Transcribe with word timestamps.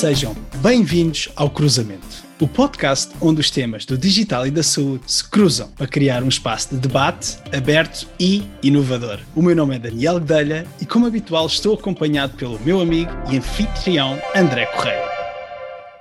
Sejam 0.00 0.34
bem-vindos 0.62 1.28
ao 1.36 1.50
Cruzamento, 1.50 2.24
o 2.40 2.48
podcast 2.48 3.14
onde 3.20 3.42
os 3.42 3.50
temas 3.50 3.84
do 3.84 3.98
digital 3.98 4.46
e 4.46 4.50
da 4.50 4.62
saúde 4.62 5.02
se 5.06 5.22
cruzam 5.22 5.68
para 5.72 5.86
criar 5.86 6.22
um 6.22 6.28
espaço 6.28 6.74
de 6.74 6.80
debate 6.80 7.36
aberto 7.54 8.08
e 8.18 8.42
inovador. 8.62 9.20
O 9.36 9.42
meu 9.42 9.54
nome 9.54 9.76
é 9.76 9.78
Daniel 9.78 10.18
Gdelha 10.18 10.66
e, 10.80 10.86
como 10.86 11.04
habitual, 11.04 11.44
estou 11.44 11.74
acompanhado 11.74 12.34
pelo 12.38 12.58
meu 12.60 12.80
amigo 12.80 13.10
e 13.30 13.36
anfitrião 13.36 14.18
André 14.34 14.64
Correia. 14.74 15.04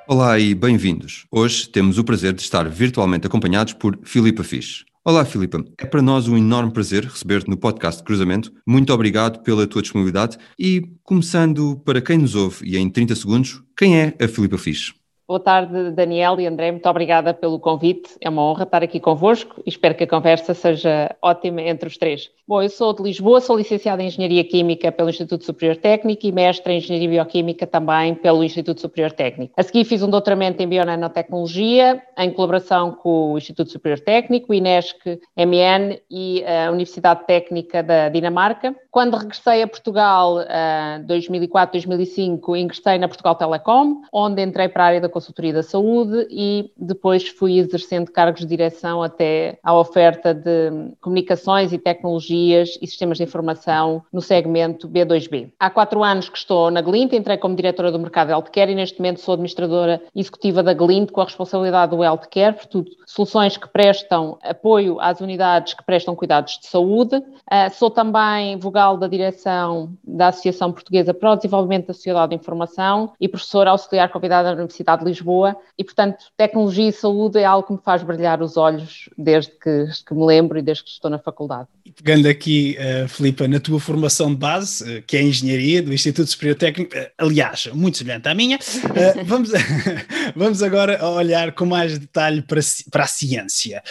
Olá 0.07 0.39
e 0.39 0.55
bem-vindos. 0.55 1.25
Hoje 1.29 1.67
temos 1.67 1.97
o 1.97 2.03
prazer 2.05 2.31
de 2.31 2.41
estar 2.41 2.69
virtualmente 2.69 3.27
acompanhados 3.27 3.73
por 3.73 3.99
Filipa 4.03 4.45
Fisch. 4.45 4.85
Olá, 5.09 5.25
Filipa. 5.25 5.65
É 5.75 5.87
para 5.87 6.03
nós 6.03 6.27
um 6.27 6.37
enorme 6.37 6.71
prazer 6.71 7.03
receber-te 7.03 7.49
no 7.49 7.57
podcast 7.57 8.03
Cruzamento. 8.03 8.53
Muito 8.63 8.93
obrigado 8.93 9.41
pela 9.41 9.65
tua 9.65 9.81
disponibilidade 9.81 10.37
e, 10.57 10.83
começando 11.01 11.81
para 11.83 11.99
quem 11.99 12.19
nos 12.19 12.35
ouve 12.35 12.57
e 12.63 12.77
em 12.77 12.87
30 12.87 13.15
segundos, 13.15 13.59
quem 13.75 13.99
é 13.99 14.15
a 14.21 14.27
Filipa 14.27 14.59
Fisch? 14.59 14.98
Boa 15.29 15.39
tarde, 15.39 15.91
Daniel 15.91 16.39
e 16.39 16.47
André. 16.47 16.71
Muito 16.71 16.89
obrigada 16.89 17.35
pelo 17.35 17.59
convite. 17.59 18.17
É 18.19 18.27
uma 18.27 18.41
honra 18.41 18.63
estar 18.63 18.81
aqui 18.81 18.99
convosco 18.99 19.61
e 19.63 19.69
espero 19.69 19.93
que 19.93 20.03
a 20.03 20.07
conversa 20.07 20.55
seja 20.55 21.15
ótima 21.21 21.61
entre 21.61 21.87
os 21.87 21.97
três. 21.97 22.31
Bom, 22.47 22.63
eu 22.63 22.69
sou 22.69 22.95
de 22.95 23.03
Lisboa, 23.03 23.39
sou 23.39 23.55
licenciada 23.55 24.01
em 24.01 24.07
Engenharia 24.07 24.43
Química 24.43 24.91
pelo 24.91 25.07
Instituto 25.07 25.45
Superior 25.45 25.77
Técnico 25.77 26.25
e 26.25 26.31
mestre 26.31 26.73
em 26.73 26.77
Engenharia 26.77 27.09
Bioquímica 27.09 27.67
também 27.67 28.15
pelo 28.15 28.43
Instituto 28.43 28.81
Superior 28.81 29.11
Técnico. 29.11 29.53
A 29.55 29.61
seguir 29.61 29.85
fiz 29.85 30.01
um 30.01 30.09
doutoramento 30.09 30.63
em 30.63 30.67
Bionanotecnologia 30.67 32.01
em 32.17 32.31
colaboração 32.31 32.93
com 32.93 33.33
o 33.33 33.37
Instituto 33.37 33.69
Superior 33.69 33.99
Técnico, 33.99 34.51
o 34.51 34.55
INESC, 34.55 35.21
MN 35.37 35.99
e 36.09 36.43
a 36.43 36.71
Universidade 36.71 37.27
Técnica 37.27 37.83
da 37.83 38.09
Dinamarca. 38.09 38.75
Quando 38.91 39.17
regressei 39.17 39.61
a 39.61 39.67
Portugal, 39.67 40.37
em 40.41 41.03
2004, 41.03 41.73
2005, 41.73 42.55
ingressei 42.55 42.97
na 42.97 43.07
Portugal 43.07 43.35
Telecom, 43.35 44.01
onde 44.11 44.41
entrei 44.41 44.67
para 44.67 44.83
a 44.83 44.87
área 44.87 45.01
da 45.01 45.07
consultoria 45.07 45.53
da 45.53 45.61
saúde 45.61 46.27
e 46.31 46.71
depois 46.75 47.27
fui 47.27 47.59
exercendo 47.59 48.11
cargos 48.11 48.41
de 48.41 48.47
direção 48.47 49.03
até 49.03 49.59
à 49.63 49.77
oferta 49.77 50.33
de 50.33 50.71
comunicações 51.01 51.71
e 51.71 51.77
tecnologias 51.77 52.79
e 52.81 52.87
sistemas 52.87 53.19
de 53.19 53.25
informação 53.25 54.03
no 54.11 54.21
segmento 54.21 54.89
B2B. 54.89 55.51
Há 55.59 55.69
quatro 55.69 56.03
anos 56.03 56.27
que 56.27 56.37
estou 56.39 56.71
na 56.71 56.81
Glint, 56.81 57.13
entrei 57.13 57.37
como 57.37 57.55
diretora 57.55 57.91
do 57.91 57.99
mercado 57.99 58.31
Healthcare 58.31 58.71
e 58.71 58.75
neste 58.75 58.97
momento 58.97 59.19
sou 59.19 59.35
administradora 59.35 60.01
executiva 60.15 60.63
da 60.63 60.73
Glint 60.73 61.11
com 61.11 61.21
a 61.21 61.25
responsabilidade 61.25 61.95
do 61.95 62.03
Healthcare, 62.03 62.55
portanto, 62.55 62.89
soluções 63.05 63.55
que 63.55 63.67
prestam 63.67 64.39
apoio 64.41 64.99
às 64.99 65.21
unidades 65.21 65.75
que 65.75 65.83
prestam 65.83 66.15
cuidados 66.15 66.57
de 66.59 66.65
saúde. 66.67 67.17
Uh, 67.17 67.69
sou 67.71 67.91
também 67.91 68.57
vogal 68.57 68.78
da 68.79 69.07
direção 69.07 69.93
da 70.03 70.27
Associação 70.29 70.71
Portuguesa 70.71 71.13
para 71.13 71.33
o 71.33 71.35
Desenvolvimento 71.35 71.87
da 71.87 71.93
Sociedade 71.93 72.29
de 72.29 72.35
Informação 72.35 73.13
e 73.19 73.27
professora 73.27 73.71
auxiliar 73.71 74.09
convidada 74.09 74.49
da 74.49 74.55
Universidade 74.55 75.03
de 75.03 75.09
Lisboa 75.09 75.55
e, 75.77 75.83
portanto, 75.83 76.25
tecnologia 76.37 76.87
e 76.87 76.91
saúde 76.91 77.39
é 77.39 77.45
algo 77.45 77.67
que 77.67 77.73
me 77.73 77.79
faz 77.83 78.01
brilhar 78.03 78.41
os 78.41 78.57
olhos 78.57 79.09
desde 79.17 79.51
que, 79.51 79.85
que 80.05 80.13
me 80.13 80.25
lembro 80.25 80.57
e 80.57 80.61
desde 80.61 80.83
que 80.83 80.89
estou 80.89 81.11
na 81.11 81.19
faculdade. 81.19 81.67
Pegando 81.95 82.27
aqui, 82.27 82.77
uh, 82.79 83.07
Filipa, 83.07 83.47
na 83.47 83.59
tua 83.59 83.79
formação 83.79 84.29
de 84.29 84.37
base, 84.37 84.83
uh, 84.83 85.03
que 85.03 85.17
é 85.17 85.19
a 85.19 85.23
Engenharia 85.23 85.81
do 85.81 85.93
Instituto 85.93 86.29
Superior 86.29 86.55
Técnico, 86.55 86.95
uh, 86.95 87.07
aliás, 87.17 87.67
muito 87.73 87.97
semelhante 87.97 88.27
à 88.29 88.33
minha, 88.33 88.57
vamos, 89.25 89.51
vamos 90.35 90.63
agora 90.63 91.03
olhar 91.05 91.51
com 91.53 91.65
mais 91.65 91.97
detalhe 91.97 92.41
para, 92.41 92.61
para 92.91 93.03
a 93.03 93.07
ciência. 93.07 93.83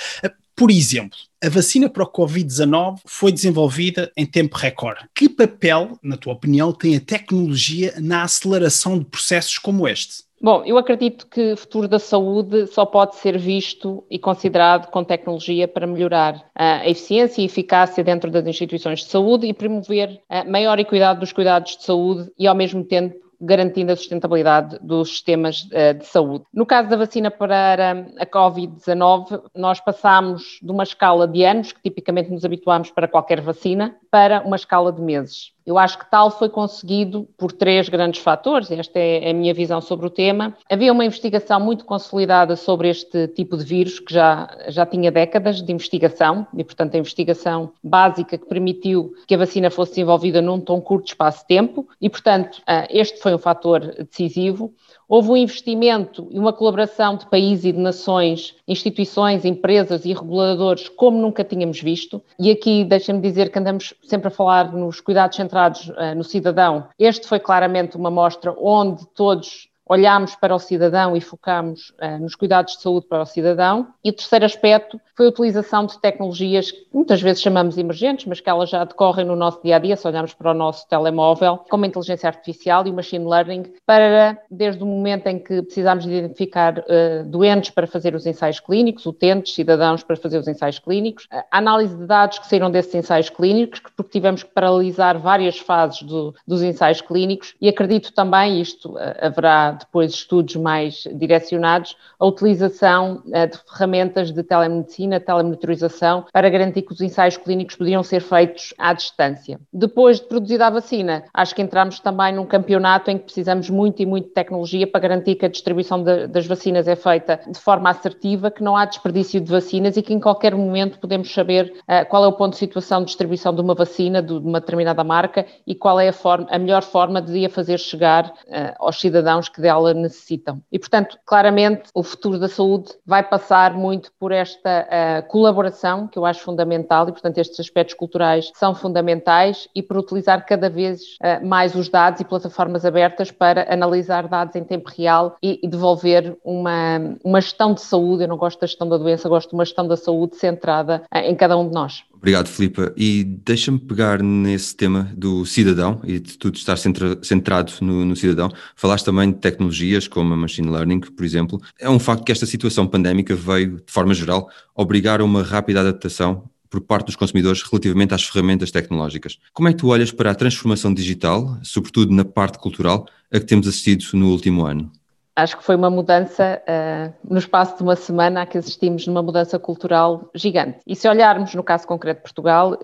Por 0.58 0.72
exemplo, 0.72 1.16
a 1.42 1.48
vacina 1.48 1.88
para 1.88 2.02
o 2.02 2.10
Covid-19 2.10 2.98
foi 3.06 3.30
desenvolvida 3.30 4.10
em 4.16 4.26
tempo 4.26 4.56
recorde. 4.56 5.06
Que 5.14 5.28
papel, 5.28 5.96
na 6.02 6.16
tua 6.16 6.32
opinião, 6.32 6.72
tem 6.72 6.96
a 6.96 7.00
tecnologia 7.00 7.94
na 8.00 8.24
aceleração 8.24 8.98
de 8.98 9.04
processos 9.04 9.56
como 9.56 9.86
este? 9.86 10.24
Bom, 10.42 10.64
eu 10.66 10.76
acredito 10.76 11.28
que 11.28 11.52
o 11.52 11.56
futuro 11.56 11.86
da 11.86 12.00
saúde 12.00 12.66
só 12.66 12.84
pode 12.84 13.14
ser 13.16 13.38
visto 13.38 14.04
e 14.10 14.18
considerado 14.18 14.90
com 14.90 15.04
tecnologia 15.04 15.68
para 15.68 15.86
melhorar 15.86 16.44
a 16.56 16.88
eficiência 16.88 17.40
e 17.40 17.44
eficácia 17.44 18.02
dentro 18.02 18.28
das 18.28 18.44
instituições 18.44 19.00
de 19.00 19.06
saúde 19.06 19.46
e 19.46 19.54
promover 19.54 20.20
a 20.28 20.42
maior 20.42 20.80
equidade 20.80 21.20
dos 21.20 21.32
cuidados 21.32 21.76
de 21.76 21.84
saúde 21.84 22.32
e, 22.36 22.48
ao 22.48 22.54
mesmo 22.54 22.82
tempo, 22.82 23.27
garantindo 23.40 23.92
a 23.92 23.96
sustentabilidade 23.96 24.78
dos 24.82 25.10
sistemas 25.10 25.62
de 25.64 26.04
saúde. 26.04 26.44
No 26.52 26.66
caso 26.66 26.88
da 26.88 26.96
vacina 26.96 27.30
para 27.30 28.06
a 28.18 28.26
Covid-19, 28.26 29.42
nós 29.54 29.80
passamos 29.80 30.58
de 30.62 30.70
uma 30.70 30.82
escala 30.82 31.26
de 31.26 31.44
anos, 31.44 31.72
que 31.72 31.80
tipicamente 31.80 32.30
nos 32.30 32.44
habituamos 32.44 32.90
para 32.90 33.08
qualquer 33.08 33.40
vacina, 33.40 33.96
para 34.10 34.40
uma 34.42 34.56
escala 34.56 34.92
de 34.92 35.00
meses. 35.00 35.52
Eu 35.68 35.76
acho 35.76 35.98
que 35.98 36.10
tal 36.10 36.30
foi 36.30 36.48
conseguido 36.48 37.28
por 37.36 37.52
três 37.52 37.90
grandes 37.90 38.22
fatores, 38.22 38.70
esta 38.70 38.98
é 38.98 39.28
a 39.28 39.34
minha 39.34 39.52
visão 39.52 39.82
sobre 39.82 40.06
o 40.06 40.10
tema. 40.10 40.56
Havia 40.70 40.90
uma 40.90 41.04
investigação 41.04 41.60
muito 41.60 41.84
consolidada 41.84 42.56
sobre 42.56 42.88
este 42.88 43.28
tipo 43.28 43.54
de 43.54 43.64
vírus, 43.64 44.00
que 44.00 44.14
já, 44.14 44.48
já 44.68 44.86
tinha 44.86 45.12
décadas 45.12 45.60
de 45.60 45.70
investigação, 45.70 46.46
e 46.56 46.64
portanto 46.64 46.94
a 46.94 46.98
investigação 46.98 47.70
básica 47.84 48.38
que 48.38 48.46
permitiu 48.46 49.12
que 49.26 49.34
a 49.34 49.38
vacina 49.38 49.70
fosse 49.70 49.92
desenvolvida 49.92 50.40
num 50.40 50.58
tão 50.58 50.80
curto 50.80 51.08
espaço 51.08 51.40
de 51.42 51.48
tempo, 51.48 51.86
e 52.00 52.08
portanto 52.08 52.62
este 52.88 53.20
foi 53.20 53.34
um 53.34 53.38
fator 53.38 53.80
decisivo. 54.08 54.72
Houve 55.08 55.30
um 55.30 55.36
investimento 55.38 56.28
e 56.30 56.38
uma 56.38 56.52
colaboração 56.52 57.16
de 57.16 57.24
países 57.26 57.64
e 57.64 57.72
de 57.72 57.78
nações, 57.78 58.54
instituições, 58.68 59.46
empresas 59.46 60.04
e 60.04 60.12
reguladores 60.12 60.86
como 60.90 61.18
nunca 61.18 61.42
tínhamos 61.42 61.80
visto. 61.80 62.22
E 62.38 62.50
aqui 62.50 62.84
deixa-me 62.84 63.20
dizer 63.20 63.50
que 63.50 63.58
andamos 63.58 63.94
sempre 64.04 64.28
a 64.28 64.30
falar 64.30 64.70
nos 64.70 65.00
cuidados 65.00 65.36
centrados 65.36 65.88
uh, 65.88 66.14
no 66.14 66.22
cidadão. 66.22 66.88
Este 66.98 67.26
foi 67.26 67.40
claramente 67.40 67.96
uma 67.96 68.10
mostra 68.10 68.54
onde 68.60 69.06
todos 69.14 69.68
olhámos 69.88 70.36
para 70.36 70.54
o 70.54 70.58
cidadão 70.58 71.16
e 71.16 71.20
focámos 71.22 71.94
uh, 72.02 72.20
nos 72.20 72.34
cuidados 72.34 72.76
de 72.76 72.82
saúde 72.82 73.06
para 73.06 73.22
o 73.22 73.26
cidadão. 73.26 73.88
E 74.04 74.10
o 74.10 74.12
terceiro 74.12 74.44
aspecto 74.44 75.00
foi 75.18 75.26
a 75.26 75.30
utilização 75.30 75.84
de 75.84 75.98
tecnologias 75.98 76.70
que 76.70 76.86
muitas 76.94 77.20
vezes 77.20 77.42
chamamos 77.42 77.76
emergentes, 77.76 78.24
mas 78.24 78.38
que 78.38 78.48
elas 78.48 78.70
já 78.70 78.84
decorrem 78.84 79.26
no 79.26 79.34
nosso 79.34 79.60
dia 79.60 79.74
a 79.74 79.78
dia, 79.80 79.96
se 79.96 80.06
olharmos 80.06 80.32
para 80.32 80.52
o 80.52 80.54
nosso 80.54 80.88
telemóvel, 80.88 81.58
como 81.68 81.84
a 81.84 81.88
inteligência 81.88 82.28
artificial 82.28 82.86
e 82.86 82.90
o 82.90 82.94
machine 82.94 83.28
learning, 83.28 83.64
para, 83.84 84.38
desde 84.48 84.80
o 84.80 84.86
momento 84.86 85.26
em 85.26 85.40
que 85.40 85.60
precisamos 85.62 86.06
identificar 86.06 86.78
uh, 86.78 87.24
doentes 87.26 87.70
para 87.70 87.88
fazer 87.88 88.14
os 88.14 88.26
ensaios 88.26 88.60
clínicos, 88.60 89.04
utentes, 89.06 89.54
cidadãos 89.54 90.04
para 90.04 90.14
fazer 90.14 90.38
os 90.38 90.46
ensaios 90.46 90.78
clínicos, 90.78 91.26
a 91.32 91.58
análise 91.58 91.96
de 91.96 92.06
dados 92.06 92.38
que 92.38 92.46
saíram 92.46 92.70
desses 92.70 92.94
ensaios 92.94 93.28
clínicos, 93.28 93.80
porque 93.96 94.12
tivemos 94.12 94.44
que 94.44 94.50
paralisar 94.54 95.18
várias 95.18 95.58
fases 95.58 96.00
do, 96.04 96.32
dos 96.46 96.62
ensaios 96.62 97.00
clínicos, 97.00 97.56
e 97.60 97.68
acredito 97.68 98.12
também, 98.12 98.60
isto 98.60 98.92
uh, 98.92 98.98
haverá 99.20 99.72
depois 99.72 100.12
estudos 100.12 100.54
mais 100.54 101.08
direcionados, 101.12 101.96
a 102.20 102.24
utilização 102.24 103.20
uh, 103.26 103.50
de 103.50 103.58
ferramentas 103.68 104.30
de 104.30 104.44
telemedicina, 104.44 105.07
telemonitorização, 105.18 106.26
para 106.32 106.50
garantir 106.50 106.82
que 106.82 106.92
os 106.92 107.00
ensaios 107.00 107.36
clínicos 107.36 107.76
podiam 107.76 108.02
ser 108.02 108.20
feitos 108.20 108.74
à 108.76 108.92
distância. 108.92 109.58
Depois 109.72 110.20
de 110.20 110.26
produzida 110.26 110.66
a 110.66 110.70
vacina, 110.70 111.24
acho 111.32 111.54
que 111.54 111.62
entramos 111.62 112.00
também 112.00 112.34
num 112.34 112.44
campeonato 112.44 113.10
em 113.10 113.18
que 113.18 113.24
precisamos 113.24 113.70
muito 113.70 114.02
e 114.02 114.06
muito 114.06 114.28
de 114.28 114.34
tecnologia 114.34 114.86
para 114.86 115.00
garantir 115.00 115.36
que 115.36 115.46
a 115.46 115.48
distribuição 115.48 116.02
de, 116.02 116.26
das 116.26 116.46
vacinas 116.46 116.86
é 116.88 116.96
feita 116.96 117.40
de 117.46 117.58
forma 117.58 117.90
assertiva, 117.90 118.50
que 118.50 118.62
não 118.62 118.76
há 118.76 118.84
desperdício 118.84 119.40
de 119.40 119.50
vacinas 119.50 119.96
e 119.96 120.02
que 120.02 120.12
em 120.12 120.20
qualquer 120.20 120.54
momento 120.54 120.98
podemos 120.98 121.32
saber 121.32 121.72
uh, 121.82 122.08
qual 122.08 122.24
é 122.24 122.28
o 122.28 122.32
ponto 122.32 122.52
de 122.52 122.58
situação 122.58 123.00
de 123.00 123.06
distribuição 123.06 123.54
de 123.54 123.60
uma 123.60 123.74
vacina, 123.74 124.22
de, 124.22 124.32
uma 124.32 124.60
determinada 124.60 125.04
marca 125.04 125.46
e 125.66 125.74
qual 125.74 126.00
é 126.00 126.08
a, 126.08 126.12
forma, 126.12 126.46
a 126.50 126.58
melhor 126.58 126.82
forma 126.82 127.22
de 127.22 127.44
a 127.44 127.50
fazer 127.50 127.78
chegar 127.78 128.26
uh, 128.26 128.74
aos 128.78 129.00
cidadãos 129.00 129.48
que 129.48 129.60
dela 129.60 129.94
necessitam. 129.94 130.60
E, 130.70 130.78
portanto, 130.78 131.18
claramente, 131.24 131.90
o 131.94 132.02
futuro 132.02 132.38
da 132.38 132.48
saúde 132.48 132.92
vai 133.06 133.22
passar 133.22 133.74
muito 133.74 134.10
por 134.18 134.32
esta 134.32 134.86
uh, 134.98 135.28
colaboração, 135.28 136.06
que 136.06 136.18
eu 136.18 136.26
acho 136.26 136.40
fundamental, 136.40 137.08
e, 137.08 137.12
portanto, 137.12 137.38
estes 137.38 137.60
aspectos 137.60 137.94
culturais 137.94 138.50
são 138.54 138.74
fundamentais, 138.74 139.68
e 139.74 139.82
por 139.82 139.96
utilizar 139.96 140.44
cada 140.44 140.68
vez 140.68 141.16
uh, 141.22 141.46
mais 141.46 141.74
os 141.74 141.88
dados 141.88 142.20
e 142.20 142.24
plataformas 142.24 142.84
abertas 142.84 143.30
para 143.30 143.72
analisar 143.72 144.28
dados 144.28 144.56
em 144.56 144.64
tempo 144.64 144.90
real 144.96 145.36
e, 145.42 145.60
devolver 145.68 146.36
uma, 146.44 147.16
uma 147.24 147.40
gestão 147.40 147.74
de 147.74 147.80
saúde. 147.80 148.24
Eu 148.24 148.28
não 148.28 148.36
gosto 148.36 148.60
da 148.60 148.66
gestão 148.66 148.88
da 148.88 148.96
doença, 148.96 149.28
gosto 149.28 149.50
de 149.50 149.54
uma 149.54 149.64
gestão 149.64 149.86
da 149.86 149.96
saúde 149.96 150.36
centrada 150.36 151.02
uh, 151.14 151.18
em 151.18 151.34
cada 151.36 151.56
um 151.56 151.68
de 151.68 151.74
nós. 151.74 152.04
Obrigado, 152.18 152.48
Filipa. 152.48 152.92
E 152.96 153.22
deixa-me 153.22 153.78
pegar 153.78 154.22
nesse 154.22 154.76
tema 154.76 155.10
do 155.16 155.46
cidadão 155.46 156.00
e 156.04 156.18
de 156.18 156.36
tudo 156.36 156.56
estar 156.56 156.76
centra, 156.76 157.16
centrado 157.22 157.72
no, 157.80 158.04
no, 158.04 158.16
cidadão. 158.16 158.50
Falaste 158.74 159.04
também 159.04 159.30
de 159.30 159.38
tecnologias 159.38 160.08
como 160.08 160.34
a 160.34 160.36
machine 160.36 160.68
learning, 160.68 161.00
por 161.00 161.24
exemplo. 161.24 161.60
É 161.78 161.88
um 161.88 161.98
facto 161.98 162.24
que 162.24 162.32
esta 162.32 162.44
situação 162.44 162.86
pandémica 162.86 163.36
veio, 163.36 163.76
de 163.76 163.92
forma 163.92 164.12
geral, 164.14 164.50
obrigar 164.74 165.20
a 165.20 165.24
uma 165.24 165.42
rápida 165.42 165.80
adaptação 165.80 166.50
por 166.68 166.80
parte 166.80 167.06
dos 167.06 167.16
consumidores 167.16 167.62
relativamente 167.62 168.12
às 168.12 168.24
ferramentas 168.24 168.70
tecnológicas. 168.70 169.38
Como 169.52 169.68
é 169.68 169.72
que 169.72 169.78
tu 169.78 169.88
olhas 169.88 170.10
para 170.10 170.30
a 170.30 170.34
transformação 170.34 170.92
digital, 170.92 171.58
sobretudo 171.62 172.12
na 172.12 172.24
parte 172.24 172.58
cultural, 172.58 173.06
a 173.32 173.38
que 173.38 173.46
temos 173.46 173.66
assistido 173.68 174.04
no 174.14 174.30
último 174.30 174.66
ano? 174.66 174.90
Acho 175.38 175.56
que 175.56 175.62
foi 175.62 175.76
uma 175.76 175.88
mudança 175.88 176.60
uh, 176.66 177.14
no 177.22 177.38
espaço 177.38 177.76
de 177.76 177.82
uma 177.82 177.94
semana 177.94 178.44
que 178.44 178.58
assistimos 178.58 179.06
numa 179.06 179.22
mudança 179.22 179.58
cultural 179.58 180.28
gigante. 180.34 180.80
E 180.84 180.96
se 180.96 181.08
olharmos 181.08 181.54
no 181.54 181.62
caso 181.62 181.86
concreto 181.86 182.18
de 182.18 182.22
Portugal, 182.24 182.76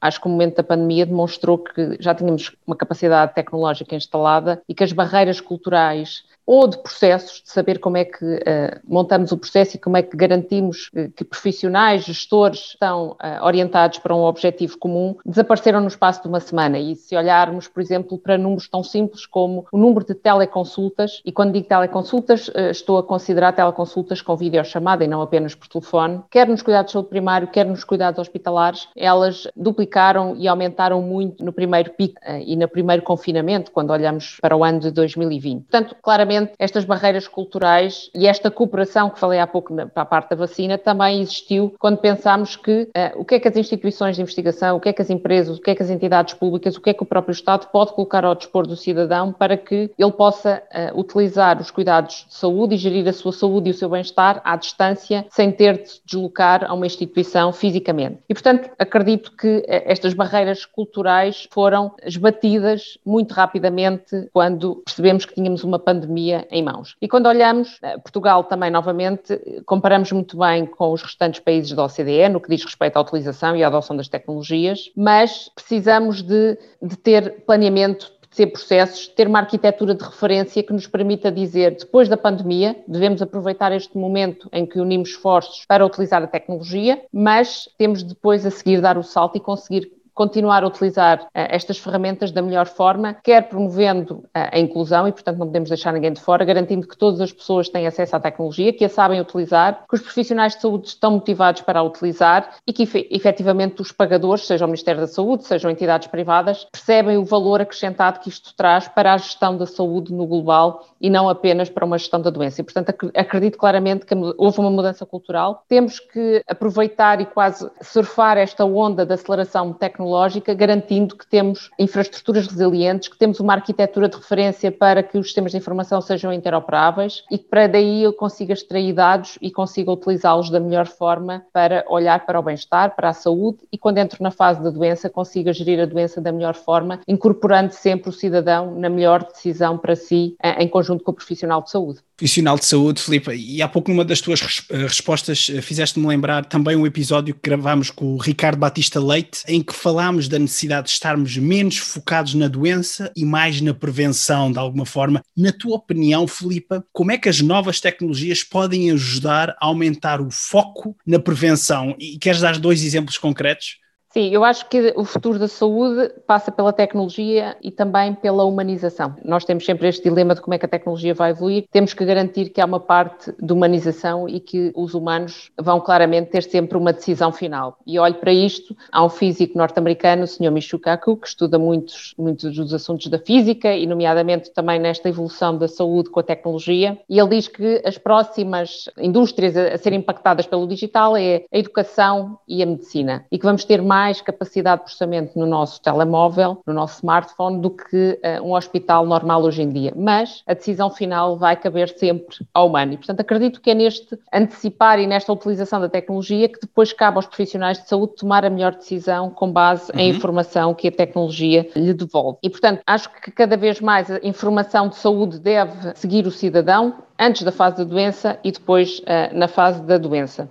acho 0.00 0.20
que 0.20 0.26
o 0.26 0.30
momento 0.30 0.56
da 0.56 0.62
pandemia 0.62 1.04
demonstrou 1.04 1.58
que 1.58 1.98
já 2.00 2.14
tínhamos 2.14 2.56
uma 2.66 2.74
capacidade 2.74 3.34
tecnológica 3.34 3.94
instalada 3.94 4.62
e 4.66 4.74
que 4.74 4.82
as 4.82 4.92
barreiras 4.92 5.40
culturais 5.40 6.24
ou 6.48 6.66
de 6.66 6.78
processos, 6.78 7.42
de 7.42 7.50
saber 7.50 7.78
como 7.78 7.98
é 7.98 8.06
que 8.06 8.24
uh, 8.24 8.80
montamos 8.88 9.32
o 9.32 9.36
processo 9.36 9.76
e 9.76 9.78
como 9.78 9.98
é 9.98 10.02
que 10.02 10.16
garantimos 10.16 10.88
uh, 10.96 11.10
que 11.14 11.22
profissionais, 11.22 12.04
gestores 12.04 12.68
estão 12.68 13.10
uh, 13.10 13.44
orientados 13.44 13.98
para 13.98 14.16
um 14.16 14.22
objetivo 14.22 14.78
comum, 14.78 15.14
desapareceram 15.26 15.78
no 15.82 15.88
espaço 15.88 16.22
de 16.22 16.28
uma 16.28 16.40
semana. 16.40 16.78
E 16.78 16.96
se 16.96 17.14
olharmos, 17.14 17.68
por 17.68 17.82
exemplo, 17.82 18.16
para 18.16 18.38
números 18.38 18.66
tão 18.66 18.82
simples 18.82 19.26
como 19.26 19.66
o 19.70 19.76
número 19.76 20.06
de 20.06 20.14
teleconsultas, 20.14 21.20
e 21.22 21.30
quando 21.30 21.52
digo 21.52 21.68
teleconsultas, 21.68 22.50
estou 22.70 22.96
a 22.96 23.02
considerar 23.02 23.52
teleconsultas 23.52 24.22
com 24.22 24.34
videochamada 24.34 25.04
e 25.04 25.08
não 25.08 25.20
apenas 25.20 25.54
por 25.54 25.68
telefone, 25.68 26.22
quer 26.30 26.48
nos 26.48 26.62
cuidados 26.62 26.88
de 26.88 26.92
saúde 26.94 27.10
primário, 27.10 27.48
quer 27.48 27.66
nos 27.66 27.84
cuidados 27.84 28.18
hospitalares, 28.18 28.88
elas 28.96 29.46
duplicaram 29.54 30.34
e 30.34 30.48
aumentaram 30.48 31.02
muito 31.02 31.44
no 31.44 31.52
primeiro 31.52 31.90
pico 31.90 32.18
e 32.46 32.56
no 32.56 32.66
primeiro 32.68 33.02
confinamento, 33.02 33.70
quando 33.70 33.90
olhamos 33.90 34.38
para 34.40 34.56
o 34.56 34.64
ano 34.64 34.80
de 34.80 34.90
2020. 34.90 35.64
Portanto, 35.64 35.96
claramente, 36.00 36.37
estas 36.58 36.84
barreiras 36.84 37.26
culturais 37.26 38.10
e 38.14 38.26
esta 38.26 38.50
cooperação 38.50 39.10
que 39.10 39.18
falei 39.18 39.38
há 39.38 39.46
pouco 39.46 39.74
para 39.74 40.02
a 40.02 40.04
parte 40.04 40.30
da 40.30 40.36
vacina 40.36 40.78
também 40.78 41.20
existiu 41.20 41.74
quando 41.78 41.98
pensámos 41.98 42.56
que 42.56 42.82
uh, 42.82 43.20
o 43.20 43.24
que 43.24 43.36
é 43.36 43.40
que 43.40 43.48
as 43.48 43.56
instituições 43.56 44.16
de 44.16 44.22
investigação, 44.22 44.76
o 44.76 44.80
que 44.80 44.88
é 44.88 44.92
que 44.92 45.02
as 45.02 45.10
empresas, 45.10 45.58
o 45.58 45.60
que 45.60 45.70
é 45.70 45.74
que 45.74 45.82
as 45.82 45.90
entidades 45.90 46.34
públicas, 46.34 46.76
o 46.76 46.80
que 46.80 46.90
é 46.90 46.94
que 46.94 47.02
o 47.02 47.06
próprio 47.06 47.32
Estado 47.32 47.66
pode 47.68 47.92
colocar 47.92 48.24
ao 48.24 48.34
dispor 48.34 48.66
do 48.66 48.76
cidadão 48.76 49.32
para 49.32 49.56
que 49.56 49.90
ele 49.98 50.12
possa 50.12 50.62
uh, 50.72 50.98
utilizar 50.98 51.60
os 51.60 51.70
cuidados 51.70 52.26
de 52.28 52.34
saúde 52.34 52.74
e 52.74 52.78
gerir 52.78 53.06
a 53.08 53.12
sua 53.12 53.32
saúde 53.32 53.68
e 53.68 53.70
o 53.72 53.74
seu 53.74 53.88
bem-estar 53.88 54.40
à 54.44 54.56
distância, 54.56 55.26
sem 55.30 55.50
ter 55.52 55.82
de 55.82 55.90
se 55.90 56.00
deslocar 56.04 56.64
a 56.64 56.74
uma 56.74 56.86
instituição 56.86 57.52
fisicamente. 57.52 58.18
E, 58.28 58.34
portanto, 58.34 58.70
acredito 58.78 59.32
que 59.36 59.64
eh, 59.66 59.84
estas 59.86 60.14
barreiras 60.14 60.64
culturais 60.64 61.48
foram 61.50 61.94
esbatidas 62.02 62.98
muito 63.04 63.32
rapidamente 63.32 64.28
quando 64.32 64.76
percebemos 64.84 65.24
que 65.24 65.34
tínhamos 65.34 65.64
uma 65.64 65.78
pandemia 65.78 66.27
em 66.50 66.62
mãos. 66.62 66.96
E 67.00 67.08
quando 67.08 67.26
olhamos, 67.26 67.78
eh, 67.82 67.98
Portugal 67.98 68.44
também, 68.44 68.70
novamente, 68.70 69.38
comparamos 69.66 70.12
muito 70.12 70.38
bem 70.38 70.66
com 70.66 70.92
os 70.92 71.02
restantes 71.02 71.40
países 71.40 71.72
da 71.72 71.84
OCDE 71.84 72.28
no 72.28 72.40
que 72.40 72.48
diz 72.48 72.64
respeito 72.64 72.96
à 72.96 73.00
utilização 73.00 73.56
e 73.56 73.62
à 73.62 73.66
adoção 73.66 73.96
das 73.96 74.08
tecnologias, 74.08 74.90
mas 74.96 75.50
precisamos 75.54 76.22
de, 76.22 76.58
de 76.82 76.96
ter 76.96 77.44
planeamento 77.44 78.18
de 78.30 78.36
ter 78.36 78.46
processos, 78.48 79.08
ter 79.08 79.26
uma 79.26 79.38
arquitetura 79.38 79.94
de 79.94 80.04
referência 80.04 80.62
que 80.62 80.72
nos 80.72 80.86
permita 80.86 81.32
dizer, 81.32 81.76
depois 81.76 82.08
da 82.08 82.16
pandemia, 82.16 82.76
devemos 82.86 83.22
aproveitar 83.22 83.72
este 83.72 83.96
momento 83.96 84.48
em 84.52 84.66
que 84.66 84.78
unimos 84.78 85.10
esforços 85.10 85.64
para 85.66 85.84
utilizar 85.84 86.22
a 86.22 86.26
tecnologia, 86.26 87.02
mas 87.12 87.68
temos 87.78 88.02
depois 88.02 88.44
a 88.44 88.50
seguir 88.50 88.80
dar 88.80 88.98
o 88.98 89.02
salto 89.02 89.36
e 89.36 89.40
conseguir 89.40 89.97
continuar 90.18 90.64
a 90.64 90.66
utilizar 90.66 91.20
uh, 91.22 91.28
estas 91.32 91.78
ferramentas 91.78 92.32
da 92.32 92.42
melhor 92.42 92.66
forma, 92.66 93.14
quer 93.14 93.48
promovendo 93.48 94.14
uh, 94.14 94.50
a 94.50 94.58
inclusão 94.58 95.06
e, 95.06 95.12
portanto, 95.12 95.38
não 95.38 95.46
podemos 95.46 95.68
deixar 95.68 95.92
ninguém 95.92 96.12
de 96.12 96.20
fora, 96.20 96.44
garantindo 96.44 96.88
que 96.88 96.98
todas 96.98 97.20
as 97.20 97.32
pessoas 97.32 97.68
têm 97.68 97.86
acesso 97.86 98.16
à 98.16 98.20
tecnologia, 98.20 98.72
que 98.72 98.84
a 98.84 98.88
sabem 98.88 99.20
utilizar, 99.20 99.84
que 99.88 99.94
os 99.94 100.02
profissionais 100.02 100.56
de 100.56 100.62
saúde 100.62 100.88
estão 100.88 101.12
motivados 101.12 101.62
para 101.62 101.78
a 101.78 101.82
utilizar 101.84 102.50
e 102.66 102.72
que, 102.72 102.82
efetivamente, 103.12 103.80
os 103.80 103.92
pagadores, 103.92 104.44
seja 104.44 104.64
o 104.64 104.68
Ministério 104.68 105.00
da 105.00 105.06
Saúde, 105.06 105.44
sejam 105.44 105.70
entidades 105.70 106.08
privadas, 106.08 106.64
percebem 106.64 107.16
o 107.16 107.24
valor 107.24 107.60
acrescentado 107.60 108.18
que 108.18 108.28
isto 108.28 108.52
traz 108.56 108.88
para 108.88 109.14
a 109.14 109.18
gestão 109.18 109.56
da 109.56 109.66
saúde 109.66 110.12
no 110.12 110.26
global 110.26 110.84
e 111.00 111.08
não 111.08 111.28
apenas 111.28 111.70
para 111.70 111.84
uma 111.84 111.96
gestão 111.96 112.20
da 112.20 112.30
doença. 112.30 112.60
E, 112.60 112.64
portanto, 112.64 112.92
acredito 113.14 113.56
claramente 113.56 114.04
que 114.04 114.16
houve 114.36 114.58
uma 114.58 114.70
mudança 114.70 115.06
cultural. 115.06 115.62
Temos 115.68 116.00
que 116.00 116.42
aproveitar 116.48 117.20
e 117.20 117.24
quase 117.24 117.70
surfar 117.80 118.36
esta 118.36 118.64
onda 118.64 119.06
da 119.06 119.14
aceleração 119.14 119.72
tecnológica 119.72 120.07
tecnológica, 120.08 120.54
garantindo 120.54 121.16
que 121.16 121.26
temos 121.26 121.70
infraestruturas 121.78 122.46
resilientes, 122.46 123.08
que 123.08 123.18
temos 123.18 123.38
uma 123.40 123.52
arquitetura 123.52 124.08
de 124.08 124.16
referência 124.16 124.72
para 124.72 125.02
que 125.02 125.18
os 125.18 125.26
sistemas 125.26 125.52
de 125.52 125.58
informação 125.58 126.00
sejam 126.00 126.32
interoperáveis 126.32 127.24
e 127.30 127.36
que 127.36 127.44
para 127.44 127.66
daí 127.66 128.02
eu 128.02 128.12
consiga 128.12 128.54
extrair 128.54 128.92
dados 128.94 129.38
e 129.42 129.50
consiga 129.50 129.92
utilizá-los 129.92 130.50
da 130.50 130.58
melhor 130.58 130.86
forma 130.86 131.44
para 131.52 131.84
olhar 131.88 132.24
para 132.24 132.40
o 132.40 132.42
bem-estar, 132.42 132.96
para 132.96 133.10
a 133.10 133.12
saúde 133.12 133.58
e 133.70 133.76
quando 133.76 133.98
entro 133.98 134.22
na 134.22 134.30
fase 134.30 134.62
da 134.62 134.70
doença 134.70 135.10
consiga 135.10 135.52
gerir 135.52 135.80
a 135.80 135.86
doença 135.86 136.20
da 136.20 136.32
melhor 136.32 136.54
forma, 136.54 137.00
incorporando 137.06 137.72
sempre 137.72 138.08
o 138.08 138.12
cidadão 138.12 138.74
na 138.74 138.88
melhor 138.88 139.24
decisão 139.24 139.76
para 139.76 139.94
si 139.94 140.36
em 140.58 140.68
conjunto 140.68 141.04
com 141.04 141.10
o 141.10 141.14
profissional 141.14 141.62
de 141.62 141.70
saúde 141.70 142.00
profissional 142.18 142.58
de 142.58 142.64
saúde, 142.64 143.00
Filipe, 143.00 143.32
e 143.32 143.62
há 143.62 143.68
pouco 143.68 143.90
numa 143.92 144.04
das 144.04 144.20
tuas 144.20 144.66
eh, 144.68 144.76
respostas 144.78 145.48
eh, 145.54 145.62
fizeste-me 145.62 146.04
lembrar 146.04 146.44
também 146.44 146.74
um 146.74 146.84
episódio 146.84 147.32
que 147.32 147.48
gravámos 147.48 147.90
com 147.90 148.14
o 148.14 148.18
Ricardo 148.18 148.58
Batista 148.58 149.00
Leite, 149.00 149.42
em 149.46 149.62
que 149.62 149.72
falámos 149.72 150.26
da 150.26 150.36
necessidade 150.36 150.88
de 150.88 150.94
estarmos 150.94 151.36
menos 151.36 151.78
focados 151.78 152.34
na 152.34 152.48
doença 152.48 153.12
e 153.16 153.24
mais 153.24 153.60
na 153.60 153.72
prevenção, 153.72 154.50
de 154.50 154.58
alguma 154.58 154.84
forma. 154.84 155.22
Na 155.36 155.52
tua 155.52 155.76
opinião, 155.76 156.26
Filipe, 156.26 156.82
como 156.92 157.12
é 157.12 157.18
que 157.18 157.28
as 157.28 157.40
novas 157.40 157.80
tecnologias 157.80 158.42
podem 158.42 158.90
ajudar 158.90 159.50
a 159.50 159.66
aumentar 159.66 160.20
o 160.20 160.28
foco 160.28 160.96
na 161.06 161.20
prevenção? 161.20 161.94
E 162.00 162.18
queres 162.18 162.40
dar 162.40 162.58
dois 162.58 162.82
exemplos 162.82 163.16
concretos? 163.16 163.76
Sim, 164.10 164.30
eu 164.30 164.42
acho 164.42 164.66
que 164.70 164.94
o 164.96 165.04
futuro 165.04 165.38
da 165.38 165.46
saúde 165.46 166.10
passa 166.26 166.50
pela 166.50 166.72
tecnologia 166.72 167.56
e 167.62 167.70
também 167.70 168.14
pela 168.14 168.42
humanização. 168.44 169.14
Nós 169.22 169.44
temos 169.44 169.66
sempre 169.66 169.86
este 169.86 170.02
dilema 170.02 170.34
de 170.34 170.40
como 170.40 170.54
é 170.54 170.58
que 170.58 170.64
a 170.64 170.68
tecnologia 170.68 171.12
vai 171.12 171.30
evoluir. 171.30 171.66
Temos 171.70 171.92
que 171.92 172.06
garantir 172.06 172.48
que 172.48 172.60
há 172.60 172.64
uma 172.64 172.80
parte 172.80 173.34
de 173.38 173.52
humanização 173.52 174.26
e 174.26 174.40
que 174.40 174.72
os 174.74 174.94
humanos 174.94 175.50
vão 175.60 175.78
claramente 175.78 176.30
ter 176.30 176.42
sempre 176.42 176.78
uma 176.78 176.90
decisão 176.90 177.30
final. 177.30 177.76
E 177.86 177.98
olho 177.98 178.14
para 178.14 178.32
isto, 178.32 178.74
há 178.90 179.04
um 179.04 179.10
físico 179.10 179.58
norte-americano, 179.58 180.22
o 180.22 180.26
Sr. 180.26 180.50
Michio 180.50 180.78
Kaku, 180.78 181.18
que 181.18 181.28
estuda 181.28 181.58
muitos, 181.58 182.14
muitos 182.16 182.56
dos 182.56 182.72
assuntos 182.72 183.08
da 183.08 183.18
física 183.18 183.76
e, 183.76 183.86
nomeadamente, 183.86 184.50
também 184.52 184.78
nesta 184.78 185.10
evolução 185.10 185.58
da 185.58 185.68
saúde 185.68 186.08
com 186.08 186.20
a 186.20 186.22
tecnologia. 186.22 186.98
E 187.10 187.18
ele 187.18 187.28
diz 187.28 187.46
que 187.46 187.82
as 187.84 187.98
próximas 187.98 188.88
indústrias 188.96 189.54
a, 189.54 189.76
serem 189.76 189.98
impactadas 189.98 190.46
pelo 190.46 190.66
digital 190.66 191.14
é 191.14 191.44
a 191.52 191.58
educação 191.58 192.38
e 192.48 192.62
a 192.62 192.66
medicina. 192.66 193.26
E 193.30 193.38
que 193.38 193.44
vamos 193.44 193.66
ter 193.66 193.82
mais 193.82 193.97
mais 193.98 194.20
capacidade 194.20 194.78
de 194.78 194.84
processamento 194.84 195.36
no 195.36 195.44
nosso 195.44 195.82
telemóvel, 195.82 196.62
no 196.64 196.72
nosso 196.72 196.98
smartphone, 196.98 197.60
do 197.60 197.68
que 197.70 198.20
uh, 198.22 198.46
um 198.46 198.54
hospital 198.54 199.04
normal 199.04 199.42
hoje 199.42 199.62
em 199.62 199.70
dia. 199.70 199.92
Mas 199.96 200.44
a 200.46 200.54
decisão 200.54 200.88
final 200.88 201.36
vai 201.36 201.56
caber 201.56 201.88
sempre 201.88 202.46
ao 202.54 202.68
humano. 202.68 202.92
E, 202.92 202.96
portanto, 202.96 203.20
acredito 203.20 203.60
que 203.60 203.70
é 203.70 203.74
neste 203.74 204.16
antecipar 204.32 205.00
e 205.00 205.06
nesta 205.06 205.32
utilização 205.32 205.80
da 205.80 205.88
tecnologia 205.88 206.48
que 206.48 206.60
depois 206.60 206.92
cabe 206.92 207.16
aos 207.16 207.26
profissionais 207.26 207.82
de 207.82 207.88
saúde 207.88 208.14
tomar 208.14 208.44
a 208.44 208.50
melhor 208.50 208.76
decisão 208.76 209.30
com 209.30 209.50
base 209.50 209.90
uhum. 209.90 209.98
em 209.98 210.10
informação 210.10 210.72
que 210.74 210.86
a 210.86 210.92
tecnologia 210.92 211.68
lhe 211.74 211.92
devolve. 211.92 212.38
E, 212.40 212.48
portanto, 212.48 212.80
acho 212.86 213.10
que 213.10 213.32
cada 213.32 213.56
vez 213.56 213.80
mais 213.80 214.08
a 214.08 214.20
informação 214.22 214.88
de 214.88 214.94
saúde 214.94 215.40
deve 215.40 215.92
seguir 215.96 216.24
o 216.24 216.30
cidadão 216.30 216.94
antes 217.18 217.42
da 217.42 217.50
fase 217.50 217.78
da 217.78 217.84
doença 217.84 218.38
e 218.44 218.52
depois 218.52 219.00
uh, 219.00 219.36
na 219.36 219.48
fase 219.48 219.82
da 219.82 219.98
doença. 219.98 220.48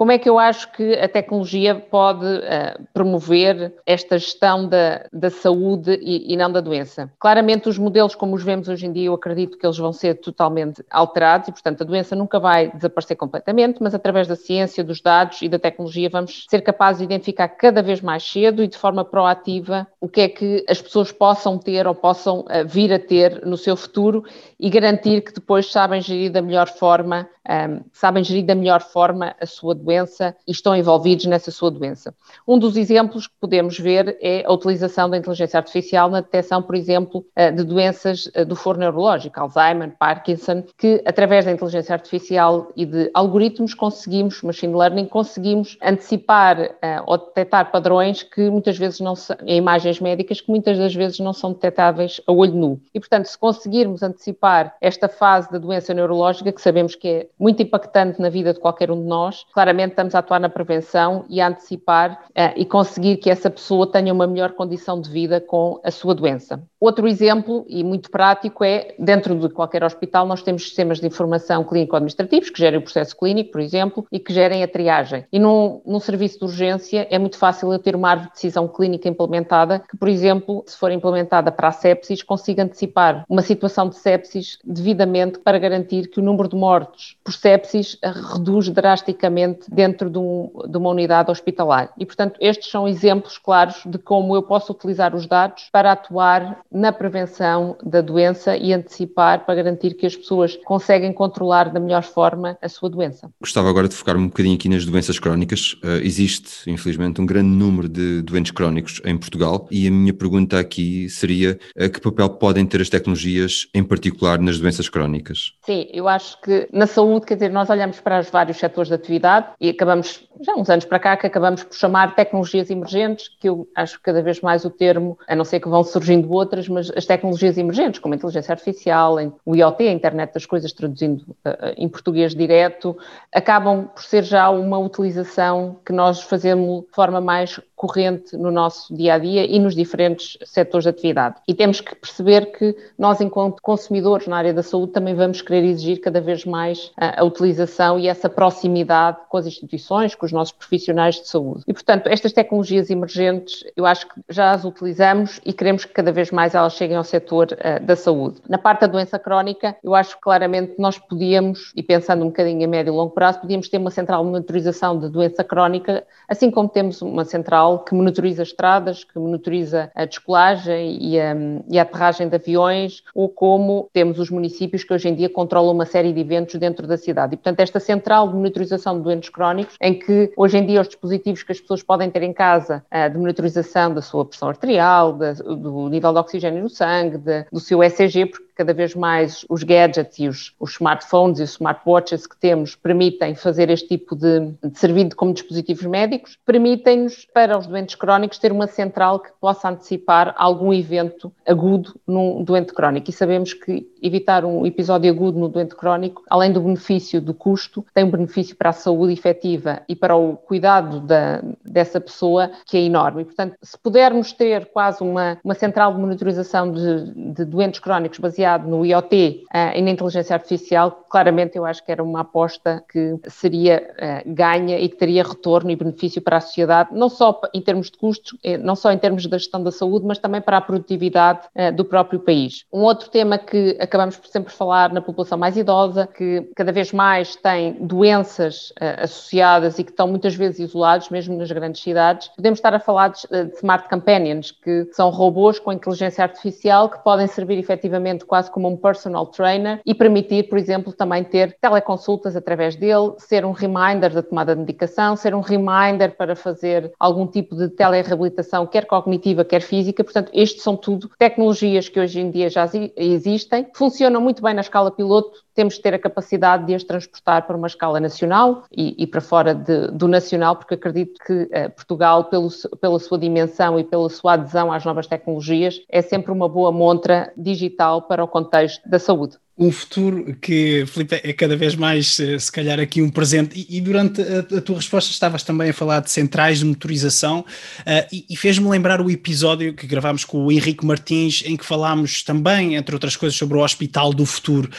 Como 0.00 0.12
é 0.12 0.18
que 0.18 0.30
eu 0.30 0.38
acho 0.38 0.72
que 0.72 0.94
a 0.94 1.06
tecnologia 1.06 1.74
pode 1.74 2.24
uh, 2.24 2.86
promover 2.94 3.74
esta 3.84 4.16
gestão 4.16 4.66
da, 4.66 5.04
da 5.12 5.28
saúde 5.28 5.92
e, 6.00 6.32
e, 6.32 6.38
não 6.38 6.50
da 6.50 6.62
doença? 6.62 7.12
Claramente, 7.18 7.68
os 7.68 7.76
modelos 7.76 8.14
como 8.14 8.34
os 8.34 8.42
vemos 8.42 8.66
hoje 8.66 8.86
em 8.86 8.92
dia, 8.92 9.08
eu 9.08 9.12
acredito 9.12 9.58
que 9.58 9.66
eles 9.66 9.76
vão 9.76 9.92
ser 9.92 10.14
totalmente 10.14 10.82
alterados 10.90 11.48
e, 11.48 11.52
portanto, 11.52 11.82
a 11.82 11.84
doença 11.84 12.16
nunca 12.16 12.40
vai 12.40 12.72
desaparecer 12.72 13.14
completamente, 13.14 13.82
mas 13.82 13.94
através 13.94 14.26
da 14.26 14.36
ciência, 14.36 14.82
dos 14.82 15.02
dados 15.02 15.42
e 15.42 15.50
da 15.50 15.58
tecnologia, 15.58 16.08
vamos 16.08 16.46
ser 16.48 16.62
capazes 16.62 17.00
de 17.00 17.04
identificar 17.04 17.48
cada 17.48 17.82
vez 17.82 18.00
mais 18.00 18.22
cedo 18.22 18.62
e 18.62 18.68
de 18.68 18.78
forma 18.78 19.04
proativa 19.04 19.86
o 20.00 20.08
que 20.08 20.22
é 20.22 20.28
que 20.30 20.64
as 20.66 20.80
pessoas 20.80 21.12
possam 21.12 21.58
ter 21.58 21.86
ou 21.86 21.94
possam 21.94 22.40
uh, 22.40 22.66
vir 22.66 22.90
a 22.90 22.98
ter 22.98 23.44
no 23.44 23.58
seu 23.58 23.76
futuro 23.76 24.24
e 24.58 24.70
garantir 24.70 25.20
que 25.20 25.34
depois 25.34 25.70
sabem 25.70 26.00
gerir 26.00 26.32
da 26.32 26.40
melhor 26.40 26.68
forma, 26.68 27.28
um, 27.46 27.52
ehm, 27.52 27.80
sabem 27.92 28.24
gerir 28.24 28.46
da 28.46 28.54
melhor 28.54 28.80
forma 28.80 29.34
a 29.38 29.44
sua 29.44 29.74
doença 29.74 29.89
doença 29.90 30.36
e 30.46 30.52
estão 30.52 30.74
envolvidos 30.76 31.26
nessa 31.26 31.50
sua 31.50 31.70
doença. 31.70 32.14
Um 32.46 32.58
dos 32.58 32.76
exemplos 32.76 33.26
que 33.26 33.34
podemos 33.40 33.78
ver 33.78 34.16
é 34.20 34.44
a 34.46 34.52
utilização 34.52 35.10
da 35.10 35.16
inteligência 35.16 35.58
artificial 35.58 36.08
na 36.08 36.20
detecção, 36.20 36.62
por 36.62 36.76
exemplo, 36.76 37.24
eh, 37.34 37.50
de 37.50 37.64
doenças 37.64 38.30
eh, 38.34 38.44
do 38.44 38.54
foro 38.54 38.78
neurológico, 38.78 39.40
Alzheimer, 39.40 39.92
Parkinson, 39.98 40.62
que 40.78 41.02
através 41.04 41.44
da 41.44 41.50
inteligência 41.52 41.92
artificial 41.92 42.70
e 42.76 42.86
de 42.86 43.10
algoritmos 43.12 43.74
conseguimos, 43.74 44.42
machine 44.42 44.74
learning, 44.74 45.06
conseguimos 45.06 45.76
antecipar 45.82 46.60
uh, 46.60 47.02
ou 47.06 47.18
detectar 47.18 47.70
padrões 47.70 48.22
que 48.22 48.48
muitas 48.48 48.78
vezes 48.78 49.00
não 49.00 49.16
são, 49.16 49.36
em 49.44 49.56
imagens 49.56 50.00
médicas, 50.00 50.40
que 50.40 50.50
muitas 50.50 50.78
das 50.78 50.94
vezes 50.94 51.18
não 51.18 51.32
são 51.32 51.52
detectáveis 51.52 52.20
a 52.26 52.32
olho 52.32 52.54
nu. 52.54 52.80
E, 52.94 53.00
portanto, 53.00 53.26
se 53.26 53.38
conseguirmos 53.38 54.02
antecipar 54.02 54.76
esta 54.80 55.08
fase 55.08 55.50
da 55.50 55.58
doença 55.58 55.92
neurológica, 55.92 56.52
que 56.52 56.60
sabemos 56.60 56.94
que 56.94 57.08
é 57.08 57.26
muito 57.38 57.62
impactante 57.62 58.20
na 58.20 58.28
vida 58.28 58.52
de 58.52 58.60
qualquer 58.60 58.90
um 58.90 59.00
de 59.00 59.08
nós, 59.08 59.46
claramente 59.52 59.79
claramente 59.80 59.92
estamos 59.92 60.14
a 60.14 60.18
atuar 60.18 60.40
na 60.40 60.48
prevenção 60.48 61.24
e 61.28 61.40
a 61.40 61.48
antecipar 61.48 62.24
uh, 62.30 62.52
e 62.56 62.64
conseguir 62.64 63.16
que 63.16 63.30
essa 63.30 63.50
pessoa 63.50 63.90
tenha 63.90 64.12
uma 64.12 64.26
melhor 64.26 64.52
condição 64.52 65.00
de 65.00 65.08
vida 65.08 65.40
com 65.40 65.80
a 65.82 65.90
sua 65.90 66.14
doença. 66.14 66.62
Outro 66.78 67.06
exemplo, 67.06 67.64
e 67.68 67.84
muito 67.84 68.10
prático, 68.10 68.64
é 68.64 68.94
dentro 68.98 69.34
de 69.34 69.48
qualquer 69.50 69.84
hospital 69.84 70.26
nós 70.26 70.42
temos 70.42 70.62
sistemas 70.62 71.00
de 71.00 71.06
informação 71.06 71.64
clínico-administrativos 71.64 72.50
que 72.50 72.58
gerem 72.58 72.78
o 72.78 72.82
processo 72.82 73.16
clínico, 73.16 73.52
por 73.52 73.60
exemplo, 73.60 74.06
e 74.10 74.18
que 74.18 74.32
gerem 74.32 74.62
a 74.62 74.68
triagem. 74.68 75.24
E 75.32 75.38
num, 75.38 75.80
num 75.84 76.00
serviço 76.00 76.38
de 76.38 76.44
urgência 76.44 77.06
é 77.10 77.18
muito 77.18 77.36
fácil 77.36 77.72
eu 77.72 77.78
ter 77.78 77.94
uma 77.94 78.10
árvore 78.10 78.28
de 78.28 78.34
decisão 78.34 78.66
clínica 78.66 79.08
implementada 79.08 79.82
que, 79.90 79.96
por 79.96 80.08
exemplo, 80.08 80.64
se 80.66 80.76
for 80.76 80.90
implementada 80.90 81.52
para 81.52 81.68
a 81.68 81.72
sepsis, 81.72 82.22
consiga 82.22 82.62
antecipar 82.62 83.24
uma 83.28 83.42
situação 83.42 83.88
de 83.88 83.96
sepsis 83.96 84.58
devidamente 84.64 85.38
para 85.38 85.58
garantir 85.58 86.08
que 86.08 86.20
o 86.20 86.22
número 86.22 86.48
de 86.48 86.56
mortos 86.56 87.16
por 87.22 87.32
sepsis 87.32 87.98
reduz 88.02 88.68
drasticamente 88.70 89.69
dentro 89.70 90.10
de, 90.10 90.18
um, 90.18 90.50
de 90.68 90.76
uma 90.76 90.90
unidade 90.90 91.30
hospitalar. 91.30 91.92
E, 91.96 92.04
portanto, 92.04 92.36
estes 92.40 92.70
são 92.70 92.88
exemplos 92.88 93.38
claros 93.38 93.82
de 93.86 93.98
como 93.98 94.34
eu 94.34 94.42
posso 94.42 94.72
utilizar 94.72 95.14
os 95.14 95.26
dados 95.26 95.68
para 95.70 95.92
atuar 95.92 96.60
na 96.70 96.92
prevenção 96.92 97.76
da 97.82 98.00
doença 98.00 98.56
e 98.56 98.72
antecipar 98.72 99.46
para 99.46 99.54
garantir 99.54 99.94
que 99.94 100.06
as 100.06 100.16
pessoas 100.16 100.58
conseguem 100.64 101.12
controlar 101.12 101.70
da 101.70 101.78
melhor 101.78 102.02
forma 102.02 102.58
a 102.60 102.68
sua 102.68 102.90
doença. 102.90 103.30
Gostava 103.40 103.68
agora 103.68 103.88
de 103.88 103.94
focar 103.94 104.16
um 104.16 104.26
bocadinho 104.26 104.56
aqui 104.56 104.68
nas 104.68 104.84
doenças 104.84 105.18
crónicas. 105.18 105.74
Uh, 105.84 106.02
existe, 106.02 106.68
infelizmente, 106.70 107.20
um 107.20 107.26
grande 107.26 107.48
número 107.48 107.88
de 107.88 108.22
doentes 108.22 108.50
crónicos 108.50 109.00
em 109.04 109.16
Portugal 109.16 109.68
e 109.70 109.86
a 109.86 109.90
minha 109.90 110.12
pergunta 110.12 110.58
aqui 110.58 111.08
seria 111.08 111.58
uh, 111.76 111.88
que 111.88 112.00
papel 112.00 112.30
podem 112.30 112.66
ter 112.66 112.80
as 112.80 112.88
tecnologias, 112.88 113.68
em 113.74 113.84
particular 113.84 114.38
nas 114.38 114.58
doenças 114.58 114.88
crónicas? 114.88 115.52
Sim, 115.64 115.86
eu 115.92 116.08
acho 116.08 116.40
que 116.40 116.68
na 116.72 116.86
saúde, 116.86 117.26
quer 117.26 117.34
dizer, 117.34 117.50
nós 117.50 117.70
olhamos 117.70 118.00
para 118.00 118.20
os 118.20 118.30
vários 118.30 118.56
setores 118.56 118.88
de 118.88 118.94
atividade 118.94 119.46
e 119.60 119.70
acabamos, 119.70 120.28
já 120.42 120.54
uns 120.54 120.70
anos 120.70 120.84
para 120.84 120.98
cá, 120.98 121.16
que 121.16 121.26
acabamos 121.26 121.62
por 121.62 121.74
chamar 121.74 122.14
tecnologias 122.14 122.70
emergentes, 122.70 123.28
que 123.28 123.48
eu 123.48 123.68
acho 123.74 124.00
cada 124.02 124.22
vez 124.22 124.40
mais 124.40 124.64
o 124.64 124.70
termo, 124.70 125.18
a 125.28 125.36
não 125.36 125.44
ser 125.44 125.60
que 125.60 125.68
vão 125.68 125.84
surgindo 125.84 126.32
outras, 126.32 126.68
mas 126.68 126.90
as 126.96 127.04
tecnologias 127.04 127.58
emergentes, 127.58 128.00
como 128.00 128.14
a 128.14 128.16
inteligência 128.16 128.52
artificial, 128.52 129.16
o 129.44 129.54
IoT, 129.54 129.88
a 129.88 129.92
internet 129.92 130.32
das 130.32 130.46
coisas, 130.46 130.72
traduzindo 130.72 131.22
uh, 131.44 131.74
em 131.76 131.88
português 131.88 132.34
direto, 132.34 132.96
acabam 133.32 133.86
por 133.94 134.02
ser 134.02 134.22
já 134.22 134.48
uma 134.50 134.78
utilização 134.78 135.76
que 135.84 135.92
nós 135.92 136.22
fazemos 136.22 136.84
de 136.84 136.90
forma 136.92 137.20
mais 137.20 137.60
corrente 137.80 138.36
no 138.36 138.50
nosso 138.50 138.94
dia 138.94 139.14
a 139.14 139.18
dia 139.18 139.46
e 139.46 139.58
nos 139.58 139.74
diferentes 139.74 140.36
setores 140.44 140.84
de 140.84 140.90
atividade. 140.90 141.36
E 141.48 141.54
temos 141.54 141.80
que 141.80 141.94
perceber 141.94 142.52
que 142.52 142.76
nós, 142.98 143.22
enquanto 143.22 143.62
consumidores 143.62 144.26
na 144.26 144.36
área 144.36 144.52
da 144.52 144.62
saúde, 144.62 144.92
também 144.92 145.14
vamos 145.14 145.40
querer 145.40 145.64
exigir 145.64 145.98
cada 145.98 146.20
vez 146.20 146.44
mais 146.44 146.92
a, 146.94 147.22
a 147.22 147.24
utilização 147.24 147.98
e 147.98 148.06
essa 148.06 148.28
proximidade 148.28 149.16
com 149.30 149.38
as 149.38 149.46
instituições, 149.46 150.14
com 150.14 150.26
os 150.26 150.29
nossos 150.32 150.52
profissionais 150.52 151.16
de 151.16 151.28
saúde. 151.28 151.62
E, 151.66 151.72
portanto, 151.72 152.08
estas 152.08 152.32
tecnologias 152.32 152.90
emergentes, 152.90 153.64
eu 153.76 153.86
acho 153.86 154.08
que 154.08 154.20
já 154.28 154.52
as 154.52 154.64
utilizamos 154.64 155.40
e 155.44 155.52
queremos 155.52 155.84
que 155.84 155.92
cada 155.92 156.12
vez 156.12 156.30
mais 156.30 156.54
elas 156.54 156.74
cheguem 156.74 156.96
ao 156.96 157.04
setor 157.04 157.48
uh, 157.52 157.84
da 157.84 157.96
saúde. 157.96 158.40
Na 158.48 158.58
parte 158.58 158.80
da 158.82 158.86
doença 158.86 159.18
crónica, 159.18 159.76
eu 159.82 159.94
acho 159.94 160.16
que 160.16 160.20
claramente 160.20 160.74
nós 160.78 160.98
podíamos, 160.98 161.72
e 161.74 161.82
pensando 161.82 162.22
um 162.24 162.28
bocadinho 162.28 162.64
a 162.64 162.68
médio 162.68 162.92
e 162.92 162.96
longo 162.96 163.12
prazo, 163.12 163.40
podíamos 163.40 163.68
ter 163.68 163.78
uma 163.78 163.90
central 163.90 164.24
de 164.24 164.30
monitorização 164.30 164.98
de 164.98 165.08
doença 165.08 165.42
crónica, 165.44 166.04
assim 166.28 166.50
como 166.50 166.68
temos 166.68 167.02
uma 167.02 167.24
central 167.24 167.80
que 167.80 167.94
monitoriza 167.94 168.42
estradas, 168.42 169.04
que 169.04 169.18
monitoriza 169.18 169.90
a 169.94 170.04
descolagem 170.04 170.98
e 171.00 171.20
a, 171.20 171.34
e 171.68 171.78
a 171.78 171.82
aterragem 171.82 172.28
de 172.28 172.36
aviões, 172.36 173.02
ou 173.14 173.28
como 173.28 173.88
temos 173.92 174.18
os 174.18 174.30
municípios 174.30 174.84
que 174.84 174.92
hoje 174.92 175.08
em 175.08 175.14
dia 175.14 175.28
controlam 175.28 175.74
uma 175.74 175.86
série 175.86 176.12
de 176.12 176.20
eventos 176.20 176.54
dentro 176.56 176.86
da 176.86 176.96
cidade. 176.96 177.34
E, 177.34 177.36
portanto, 177.36 177.60
esta 177.60 177.80
central 177.80 178.28
de 178.28 178.34
monitorização 178.34 178.96
de 178.96 179.04
doentes 179.04 179.28
crónicos, 179.28 179.76
em 179.80 179.98
que 179.98 180.19
hoje 180.36 180.58
em 180.58 180.66
dia 180.66 180.80
os 180.80 180.88
dispositivos 180.88 181.42
que 181.42 181.52
as 181.52 181.60
pessoas 181.60 181.82
podem 181.82 182.10
ter 182.10 182.22
em 182.22 182.32
casa 182.32 182.84
eh, 182.90 183.08
de 183.08 183.18
monitorização 183.18 183.94
da 183.94 184.02
sua 184.02 184.24
pressão 184.24 184.48
arterial, 184.48 185.12
do 185.12 185.88
nível 185.88 186.12
de 186.12 186.18
oxigênio 186.18 186.62
no 186.62 186.68
sangue, 186.68 187.18
do 187.52 187.60
seu 187.60 187.82
ECG, 187.82 188.26
porque 188.26 188.49
cada 188.54 188.72
vez 188.72 188.94
mais 188.94 189.44
os 189.48 189.62
gadgets 189.62 190.18
e 190.18 190.28
os, 190.28 190.54
os 190.58 190.72
smartphones 190.72 191.38
e 191.38 191.42
os 191.42 191.50
smartwatches 191.52 192.26
que 192.26 192.36
temos 192.36 192.74
permitem 192.74 193.34
fazer 193.34 193.70
este 193.70 193.88
tipo 193.88 194.14
de, 194.14 194.52
de 194.62 194.78
servir 194.78 195.14
como 195.14 195.32
dispositivos 195.32 195.84
médicos, 195.84 196.38
permitem-nos, 196.44 197.26
para 197.32 197.58
os 197.58 197.66
doentes 197.66 197.94
crónicos, 197.94 198.38
ter 198.38 198.52
uma 198.52 198.66
central 198.66 199.20
que 199.20 199.30
possa 199.40 199.68
antecipar 199.68 200.34
algum 200.36 200.72
evento 200.72 201.32
agudo 201.46 201.94
num 202.06 202.42
doente 202.42 202.72
crónico. 202.72 203.10
E 203.10 203.12
sabemos 203.12 203.52
que 203.52 203.86
evitar 204.02 204.44
um 204.44 204.66
episódio 204.66 205.10
agudo 205.10 205.38
no 205.38 205.48
doente 205.48 205.74
crónico, 205.74 206.22
além 206.28 206.52
do 206.52 206.60
benefício 206.60 207.20
do 207.20 207.34
custo, 207.34 207.84
tem 207.94 208.04
um 208.04 208.10
benefício 208.10 208.56
para 208.56 208.70
a 208.70 208.72
saúde 208.72 209.12
efetiva 209.12 209.82
e 209.88 209.94
para 209.94 210.16
o 210.16 210.36
cuidado 210.36 211.00
da, 211.00 211.42
dessa 211.64 212.00
pessoa 212.00 212.50
que 212.66 212.76
é 212.76 212.80
enorme. 212.80 213.22
E, 213.22 213.24
portanto, 213.24 213.56
se 213.62 213.78
pudermos 213.78 214.32
ter 214.32 214.66
quase 214.66 215.02
uma, 215.02 215.38
uma 215.44 215.54
central 215.54 215.94
de 215.94 216.00
monitorização 216.00 216.70
de, 216.70 217.32
de 217.32 217.44
doentes 217.44 217.80
crónicos 217.80 218.18
baseada 218.18 218.49
baseado 218.50 218.66
no 218.66 218.84
IoT 218.84 219.44
uh, 219.46 219.76
e 219.76 219.82
na 219.82 219.90
inteligência 219.90 220.34
artificial, 220.34 221.04
claramente 221.08 221.56
eu 221.56 221.64
acho 221.64 221.84
que 221.84 221.92
era 221.92 222.02
uma 222.02 222.20
aposta 222.20 222.82
que 222.90 223.18
seria 223.28 223.82
uh, 223.96 224.34
ganha 224.34 224.78
e 224.78 224.88
que 224.88 224.96
teria 224.96 225.22
retorno 225.22 225.70
e 225.70 225.76
benefício 225.76 226.20
para 226.20 226.38
a 226.38 226.40
sociedade, 226.40 226.90
não 226.92 227.08
só 227.08 227.40
em 227.54 227.60
termos 227.60 227.90
de 227.90 227.98
custos, 227.98 228.38
eh, 228.42 228.56
não 228.56 228.74
só 228.74 228.90
em 228.90 228.98
termos 228.98 229.26
da 229.26 229.38
gestão 229.38 229.62
da 229.62 229.70
saúde, 229.70 230.06
mas 230.06 230.18
também 230.18 230.40
para 230.40 230.56
a 230.56 230.60
produtividade 230.60 231.40
uh, 231.54 231.74
do 231.74 231.84
próprio 231.84 232.20
país. 232.20 232.64
Um 232.72 232.80
outro 232.80 233.08
tema 233.10 233.38
que 233.38 233.76
acabamos 233.80 234.16
por 234.16 234.28
sempre 234.28 234.52
falar 234.52 234.92
na 234.92 235.00
população 235.00 235.38
mais 235.38 235.56
idosa, 235.56 236.06
que 236.06 236.50
cada 236.56 236.72
vez 236.72 236.92
mais 236.92 237.36
tem 237.36 237.72
doenças 237.80 238.72
associadas 238.98 239.78
e 239.78 239.84
que 239.84 239.90
estão 239.90 240.08
muitas 240.08 240.34
vezes 240.34 240.60
isolados, 240.60 241.10
mesmo 241.10 241.36
nas 241.36 241.50
grandes 241.50 241.82
cidades, 241.82 242.28
podemos 242.28 242.58
estar 242.58 242.74
a 242.74 242.80
falar 242.80 243.08
de, 243.08 243.26
de 243.28 243.56
Smart 243.56 243.88
Companions, 243.88 244.50
que 244.50 244.88
são 244.92 245.10
robôs 245.10 245.58
com 245.58 245.72
inteligência 245.72 246.22
artificial 246.22 246.88
que 246.88 246.98
podem 247.02 247.26
servir 247.26 247.58
efetivamente 247.58 248.24
quase 248.30 248.48
como 248.48 248.68
um 248.68 248.76
personal 248.76 249.26
trainer 249.26 249.80
e 249.84 249.92
permitir, 249.92 250.48
por 250.48 250.56
exemplo, 250.56 250.92
também 250.92 251.24
ter 251.24 251.56
teleconsultas 251.60 252.36
através 252.36 252.76
dele, 252.76 253.14
ser 253.18 253.44
um 253.44 253.50
reminder 253.50 254.14
da 254.14 254.22
tomada 254.22 254.54
de 254.54 254.60
medicação, 254.60 255.16
ser 255.16 255.34
um 255.34 255.40
reminder 255.40 256.16
para 256.16 256.36
fazer 256.36 256.92
algum 256.96 257.26
tipo 257.26 257.56
de 257.56 257.68
telereabilitação, 257.70 258.68
quer 258.68 258.86
cognitiva, 258.86 259.44
quer 259.44 259.62
física. 259.62 260.04
Portanto, 260.04 260.30
estes 260.32 260.62
são 260.62 260.76
tudo 260.76 261.10
tecnologias 261.18 261.88
que 261.88 261.98
hoje 261.98 262.20
em 262.20 262.30
dia 262.30 262.48
já 262.48 262.70
existem, 262.96 263.66
funcionam 263.74 264.20
muito 264.20 264.40
bem 264.40 264.54
na 264.54 264.60
escala 264.60 264.92
piloto, 264.92 265.40
temos 265.54 265.74
de 265.74 265.82
ter 265.82 265.92
a 265.92 265.98
capacidade 265.98 266.66
de 266.66 266.74
as 266.74 266.84
transportar 266.84 267.46
para 267.46 267.56
uma 267.56 267.66
escala 267.66 268.00
nacional 268.00 268.62
e, 268.70 268.94
e 268.96 269.06
para 269.06 269.20
fora 269.20 269.54
de, 269.54 269.88
do 269.88 270.06
nacional, 270.06 270.56
porque 270.56 270.74
acredito 270.74 271.18
que 271.26 271.42
uh, 271.42 271.70
Portugal, 271.74 272.24
pelo, 272.24 272.48
pela 272.80 272.98
sua 272.98 273.18
dimensão 273.18 273.78
e 273.78 273.84
pela 273.84 274.08
sua 274.08 274.34
adesão 274.34 274.72
às 274.72 274.84
novas 274.84 275.06
tecnologias, 275.06 275.80
é 275.88 276.00
sempre 276.00 276.32
uma 276.32 276.48
boa 276.48 276.72
montra 276.72 277.32
digital 277.36 278.02
para 278.02 278.19
o 278.22 278.28
contexto 278.28 278.88
da 278.88 278.98
saúde 278.98 279.38
um 279.60 279.70
futuro 279.70 280.34
que, 280.40 280.86
Filipe, 280.86 281.20
é 281.22 281.34
cada 281.34 281.54
vez 281.54 281.74
mais, 281.74 282.18
eh, 282.18 282.38
se 282.38 282.50
calhar, 282.50 282.80
aqui 282.80 283.02
um 283.02 283.10
presente. 283.10 283.60
E, 283.68 283.76
e 283.76 283.80
durante 283.82 284.22
a, 284.22 284.38
a, 284.56 284.60
tua 284.62 284.76
resposta 284.76 285.10
estavas 285.10 285.42
também 285.42 285.68
a 285.68 285.74
falar 285.74 286.00
de 286.00 286.10
centrais 286.10 286.60
de 286.60 286.64
motorização 286.64 287.40
uh, 287.40 288.06
e, 288.10 288.24
e 288.30 288.36
fez-me 288.36 288.66
lembrar 288.70 289.02
o 289.02 289.10
episódio 289.10 289.74
que 289.74 289.86
gravámos 289.86 290.24
com 290.24 290.46
o 290.46 290.50
Henrique 290.50 290.86
Martins, 290.86 291.42
em 291.44 291.58
que 291.58 291.66
falámos 291.66 292.22
também, 292.22 292.74
entre 292.74 292.94
outras 292.94 293.16
coisas, 293.16 293.36
sobre 293.36 293.58
o 293.58 293.62
Hospital 293.62 294.14
do 294.14 294.24
Futuro. 294.24 294.70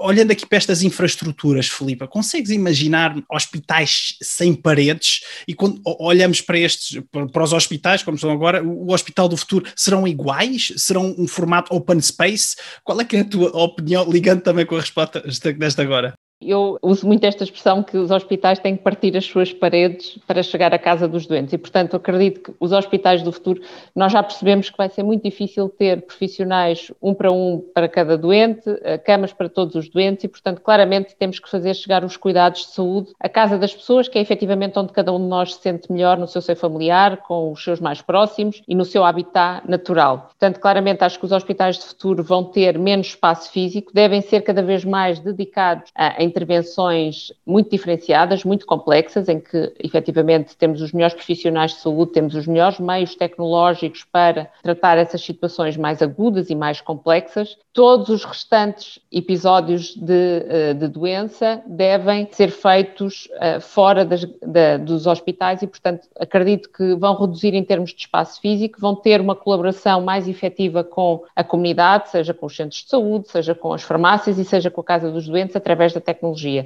Olhando 0.00 0.32
aqui 0.32 0.44
para 0.44 0.58
estas 0.58 0.82
infraestruturas, 0.82 1.68
Filipe, 1.68 2.06
consegues 2.06 2.50
imaginar 2.50 3.16
hospitais 3.32 4.16
sem 4.22 4.52
paredes? 4.52 5.22
E 5.48 5.54
quando 5.54 5.80
olhamos 5.98 6.42
para 6.42 6.58
estes, 6.58 7.00
para 7.32 7.42
os 7.42 7.54
hospitais, 7.54 8.02
como 8.02 8.18
são 8.18 8.30
agora, 8.30 8.62
o 8.62 8.92
Hospital 8.92 9.30
do 9.30 9.36
Futuro, 9.38 9.64
serão 9.74 10.06
iguais? 10.06 10.74
Serão 10.76 11.14
um 11.16 11.26
formato 11.26 11.74
open 11.74 12.02
space? 12.02 12.54
Qual 12.84 13.00
é, 13.00 13.06
é 13.10 13.20
a 13.20 13.24
tua 13.24 13.48
opinião? 13.56 14.04
Ligando 14.26 14.42
também 14.42 14.66
com 14.66 14.74
a 14.74 14.80
resposta 14.80 15.20
desta 15.20 15.82
agora. 15.82 16.12
Eu 16.38 16.78
uso 16.82 17.06
muito 17.06 17.24
esta 17.24 17.44
expressão 17.44 17.82
que 17.82 17.96
os 17.96 18.10
hospitais 18.10 18.58
têm 18.58 18.76
que 18.76 18.82
partir 18.82 19.16
as 19.16 19.24
suas 19.24 19.54
paredes 19.54 20.18
para 20.26 20.42
chegar 20.42 20.74
à 20.74 20.78
casa 20.78 21.08
dos 21.08 21.26
doentes 21.26 21.54
e, 21.54 21.56
portanto, 21.56 21.96
acredito 21.96 22.42
que 22.42 22.54
os 22.60 22.72
hospitais 22.72 23.22
do 23.22 23.32
futuro, 23.32 23.62
nós 23.94 24.12
já 24.12 24.22
percebemos 24.22 24.68
que 24.68 24.76
vai 24.76 24.90
ser 24.90 25.02
muito 25.02 25.22
difícil 25.22 25.70
ter 25.70 26.02
profissionais 26.02 26.92
um 27.00 27.14
para 27.14 27.32
um 27.32 27.64
para 27.74 27.88
cada 27.88 28.18
doente, 28.18 28.68
eh, 28.82 28.98
camas 28.98 29.32
para 29.32 29.48
todos 29.48 29.74
os 29.76 29.88
doentes 29.88 30.24
e, 30.24 30.28
portanto, 30.28 30.60
claramente 30.60 31.16
temos 31.16 31.38
que 31.38 31.48
fazer 31.48 31.72
chegar 31.72 32.04
os 32.04 32.18
cuidados 32.18 32.66
de 32.66 32.72
saúde 32.72 33.14
à 33.18 33.30
casa 33.30 33.56
das 33.56 33.74
pessoas, 33.74 34.06
que 34.06 34.18
é 34.18 34.20
efetivamente 34.20 34.78
onde 34.78 34.92
cada 34.92 35.14
um 35.14 35.18
de 35.18 35.28
nós 35.28 35.54
se 35.54 35.62
sente 35.62 35.90
melhor 35.90 36.18
no 36.18 36.28
seu 36.28 36.42
seio 36.42 36.58
familiar, 36.58 37.16
com 37.22 37.50
os 37.50 37.64
seus 37.64 37.80
mais 37.80 38.02
próximos 38.02 38.62
e 38.68 38.74
no 38.74 38.84
seu 38.84 39.06
habitat 39.06 39.66
natural. 39.66 40.26
Portanto, 40.26 40.60
claramente 40.60 41.02
acho 41.02 41.18
que 41.18 41.24
os 41.24 41.32
hospitais 41.32 41.78
de 41.78 41.86
futuro 41.86 42.22
vão 42.22 42.44
ter 42.44 42.78
menos 42.78 43.06
espaço 43.06 43.50
físico, 43.50 43.90
devem 43.94 44.20
ser 44.20 44.42
cada 44.42 44.62
vez 44.62 44.84
mais 44.84 45.18
dedicados 45.18 45.90
a 45.94 46.25
intervenções 46.26 47.32
muito 47.46 47.70
diferenciadas, 47.70 48.44
muito 48.44 48.66
complexas, 48.66 49.28
em 49.28 49.40
que 49.40 49.72
efetivamente 49.82 50.56
temos 50.56 50.82
os 50.82 50.92
melhores 50.92 51.14
profissionais 51.14 51.72
de 51.72 51.78
saúde, 51.78 52.12
temos 52.12 52.34
os 52.34 52.46
melhores 52.46 52.78
meios 52.78 53.14
tecnológicos 53.14 54.04
para 54.04 54.50
tratar 54.62 54.98
essas 54.98 55.22
situações 55.22 55.76
mais 55.76 56.02
agudas 56.02 56.50
e 56.50 56.54
mais 56.54 56.80
complexas. 56.80 57.56
Todos 57.72 58.08
os 58.08 58.24
restantes 58.24 58.98
episódios 59.12 59.94
de, 59.94 60.44
eh, 60.48 60.74
de 60.74 60.88
doença 60.88 61.62
devem 61.66 62.28
ser 62.32 62.50
feitos 62.50 63.28
eh, 63.34 63.60
fora 63.60 64.04
das, 64.04 64.24
da, 64.42 64.78
dos 64.78 65.06
hospitais 65.06 65.62
e, 65.62 65.66
portanto, 65.66 66.08
acredito 66.18 66.70
que 66.70 66.94
vão 66.94 67.14
reduzir 67.14 67.54
em 67.54 67.62
termos 67.62 67.90
de 67.90 68.00
espaço 68.00 68.40
físico, 68.40 68.80
vão 68.80 68.94
ter 68.94 69.20
uma 69.20 69.36
colaboração 69.36 70.00
mais 70.00 70.26
efetiva 70.26 70.82
com 70.82 71.22
a 71.34 71.44
comunidade, 71.44 72.10
seja 72.10 72.32
com 72.32 72.46
os 72.46 72.56
centros 72.56 72.82
de 72.82 72.88
saúde, 72.88 73.28
seja 73.28 73.54
com 73.54 73.72
as 73.72 73.82
farmácias 73.82 74.38
e 74.38 74.44
seja 74.44 74.70
com 74.70 74.80
a 74.80 74.84
Casa 74.84 75.10
dos 75.10 75.26
Doentes, 75.26 75.54
através 75.54 75.92
da 75.92 76.00
tecnologia. 76.00 76.15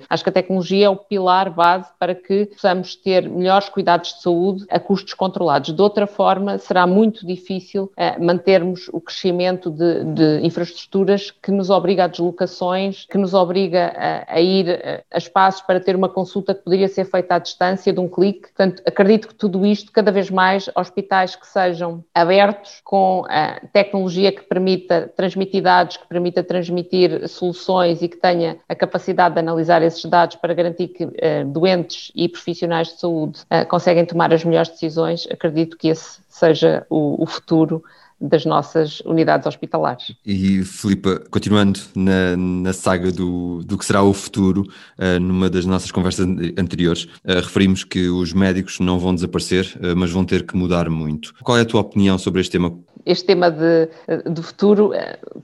Acho 0.08 0.22
que 0.22 0.30
a 0.30 0.32
tecnologia 0.32 0.86
é 0.86 0.88
o 0.88 0.96
pilar 0.96 1.50
base 1.50 1.90
para 1.98 2.14
que 2.14 2.46
possamos 2.46 2.94
ter 2.96 3.28
melhores 3.28 3.68
cuidados 3.68 4.14
de 4.14 4.22
saúde 4.22 4.64
a 4.70 4.78
custos 4.78 5.14
controlados. 5.14 5.72
De 5.72 5.82
outra 5.82 6.06
forma, 6.06 6.58
será 6.58 6.86
muito 6.86 7.26
difícil 7.26 7.84
uh, 7.84 8.24
mantermos 8.24 8.88
o 8.92 9.00
crescimento 9.00 9.70
de, 9.70 10.04
de, 10.04 10.46
infraestruturas 10.46 11.30
que 11.30 11.50
nos 11.50 11.70
obriga 11.70 12.04
a 12.04 12.06
deslocações, 12.06 13.06
que 13.10 13.18
nos 13.18 13.34
obriga 13.34 13.92
a, 13.96 14.34
a 14.34 14.40
ir 14.40 14.70
a, 14.70 15.02
a 15.14 15.18
espaços 15.18 15.62
para 15.62 15.80
ter 15.80 15.96
uma 15.96 16.08
consulta 16.08 16.54
que 16.54 16.62
poderia 16.62 16.88
ser 16.88 17.04
feita 17.04 17.34
à 17.34 17.38
distância 17.38 17.92
de 17.92 18.00
um 18.00 18.08
clique. 18.08 18.42
Portanto, 18.42 18.82
acredito 18.86 19.28
que 19.28 19.34
tudo 19.34 19.66
isto, 19.66 19.92
cada 19.92 20.10
vez 20.10 20.30
mais, 20.30 20.68
hospitais 20.74 21.36
que 21.36 21.46
sejam 21.46 22.04
abertos 22.14 22.80
com 22.84 23.24
a 23.28 23.60
tecnologia 23.72 24.32
que 24.32 24.42
permita 24.42 25.10
transmitir 25.16 25.62
dados, 25.62 25.96
que 25.96 26.06
permita 26.08 26.42
transmitir 26.42 27.28
soluções 27.28 28.02
e 28.02 28.08
que 28.08 28.16
tenha 28.16 28.58
a 28.68 28.74
capacidade 28.74 29.34
de 29.34 29.39
analisar 29.40 29.82
esses 29.82 30.04
dados 30.04 30.36
para 30.36 30.54
garantir 30.54 30.88
que 30.88 31.04
uh, 31.04 31.10
doentes 31.46 32.12
e 32.14 32.28
profissionais 32.28 32.88
de 32.88 33.00
saúde 33.00 33.40
uh, 33.50 33.66
conseguem 33.68 34.04
tomar 34.04 34.32
as 34.32 34.44
melhores 34.44 34.70
decisões, 34.70 35.26
acredito 35.30 35.76
que 35.76 35.88
esse 35.88 36.20
seja 36.28 36.86
o, 36.88 37.22
o 37.22 37.26
futuro 37.26 37.82
das 38.20 38.44
nossas 38.44 39.00
unidades 39.00 39.46
hospitalares. 39.46 40.14
E, 40.26 40.62
Filipa, 40.62 41.22
continuando 41.30 41.80
na, 41.96 42.36
na 42.36 42.72
saga 42.72 43.10
do, 43.10 43.62
do 43.64 43.78
que 43.78 43.84
será 43.84 44.02
o 44.02 44.12
futuro, 44.12 44.62
uh, 44.98 45.18
numa 45.18 45.48
das 45.48 45.64
nossas 45.64 45.90
conversas 45.90 46.26
anteriores, 46.58 47.04
uh, 47.04 47.36
referimos 47.36 47.82
que 47.82 48.08
os 48.08 48.32
médicos 48.34 48.78
não 48.78 48.98
vão 48.98 49.14
desaparecer, 49.14 49.74
uh, 49.76 49.96
mas 49.96 50.10
vão 50.10 50.24
ter 50.24 50.44
que 50.44 50.54
mudar 50.54 50.90
muito. 50.90 51.32
Qual 51.42 51.56
é 51.56 51.62
a 51.62 51.64
tua 51.64 51.80
opinião 51.80 52.18
sobre 52.18 52.42
este 52.42 52.52
tema? 52.52 52.78
Este 53.06 53.24
tema 53.24 53.50
de, 53.50 53.88
do 54.30 54.42
futuro 54.42 54.92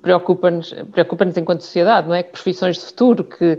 preocupa-nos 0.02 0.74
preocupa 0.92 1.24
enquanto 1.24 1.62
sociedade, 1.62 2.06
não 2.06 2.14
é? 2.14 2.22
Que 2.22 2.32
profissões 2.32 2.76
de 2.76 2.84
futuro, 2.84 3.24
que 3.24 3.58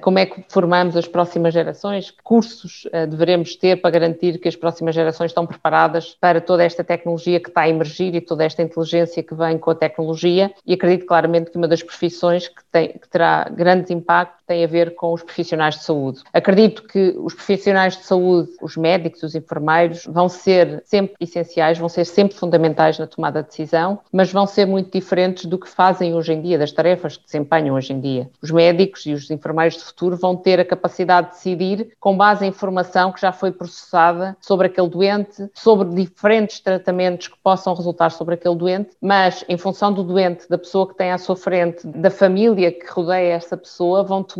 como 0.00 0.18
é 0.18 0.26
que 0.26 0.44
formamos 0.48 0.96
as 0.96 1.06
próximas 1.06 1.54
gerações, 1.54 2.10
que 2.10 2.22
cursos 2.22 2.88
eh, 2.92 3.06
devemos 3.06 3.54
ter 3.54 3.80
para 3.80 3.90
garantir 3.90 4.38
que 4.38 4.48
as 4.48 4.56
próximas 4.56 4.94
gerações 4.94 5.30
estão 5.30 5.46
preparadas 5.46 6.16
para 6.20 6.40
toda 6.40 6.64
esta 6.64 6.82
tecnologia 6.82 7.38
que 7.38 7.48
está 7.48 7.62
a 7.62 7.68
emergir 7.68 8.14
e 8.14 8.20
toda 8.20 8.44
esta 8.44 8.62
inteligência 8.62 9.22
que 9.22 9.34
vem 9.34 9.58
com 9.58 9.70
a 9.70 9.74
tecnologia. 9.74 10.52
E 10.66 10.74
acredito 10.74 11.06
claramente 11.06 11.50
que 11.50 11.56
uma 11.56 11.68
das 11.68 11.82
profissões 11.82 12.48
que, 12.48 12.64
tem, 12.72 12.88
que 12.88 13.08
terá 13.08 13.48
grande 13.48 13.92
impacto 13.92 14.39
tem 14.50 14.64
a 14.64 14.66
ver 14.66 14.96
com 14.96 15.12
os 15.12 15.22
profissionais 15.22 15.76
de 15.76 15.84
saúde. 15.84 16.22
Acredito 16.32 16.82
que 16.82 17.14
os 17.18 17.34
profissionais 17.34 17.96
de 17.96 18.02
saúde, 18.02 18.50
os 18.60 18.76
médicos, 18.76 19.22
os 19.22 19.36
enfermeiros, 19.36 20.04
vão 20.06 20.28
ser 20.28 20.82
sempre 20.84 21.14
essenciais, 21.20 21.78
vão 21.78 21.88
ser 21.88 22.04
sempre 22.04 22.36
fundamentais 22.36 22.98
na 22.98 23.06
tomada 23.06 23.44
de 23.44 23.48
decisão, 23.50 24.00
mas 24.12 24.32
vão 24.32 24.48
ser 24.48 24.66
muito 24.66 24.90
diferentes 24.90 25.44
do 25.44 25.56
que 25.56 25.68
fazem 25.68 26.16
hoje 26.16 26.32
em 26.32 26.42
dia, 26.42 26.58
das 26.58 26.72
tarefas 26.72 27.16
que 27.16 27.26
desempenham 27.26 27.76
hoje 27.76 27.92
em 27.92 28.00
dia. 28.00 28.28
Os 28.42 28.50
médicos 28.50 29.06
e 29.06 29.12
os 29.12 29.30
enfermeiros 29.30 29.76
de 29.76 29.84
futuro 29.84 30.16
vão 30.16 30.34
ter 30.34 30.58
a 30.58 30.64
capacidade 30.64 31.28
de 31.28 31.34
decidir 31.34 31.92
com 32.00 32.16
base 32.16 32.44
em 32.44 32.48
informação 32.48 33.12
que 33.12 33.20
já 33.20 33.30
foi 33.30 33.52
processada 33.52 34.36
sobre 34.40 34.66
aquele 34.66 34.88
doente, 34.88 35.48
sobre 35.54 35.88
diferentes 35.90 36.58
tratamentos 36.58 37.28
que 37.28 37.38
possam 37.40 37.72
resultar 37.72 38.10
sobre 38.10 38.34
aquele 38.34 38.56
doente, 38.56 38.90
mas 39.00 39.44
em 39.48 39.56
função 39.56 39.92
do 39.92 40.02
doente, 40.02 40.48
da 40.48 40.58
pessoa 40.58 40.88
que 40.88 40.96
tem 40.96 41.12
à 41.12 41.18
sua 41.18 41.36
frente, 41.36 41.86
da 41.86 42.10
família 42.10 42.72
que 42.72 42.90
rodeia 42.90 43.34
essa 43.34 43.56
pessoa, 43.56 44.02
vão 44.02 44.24
tomar 44.24 44.39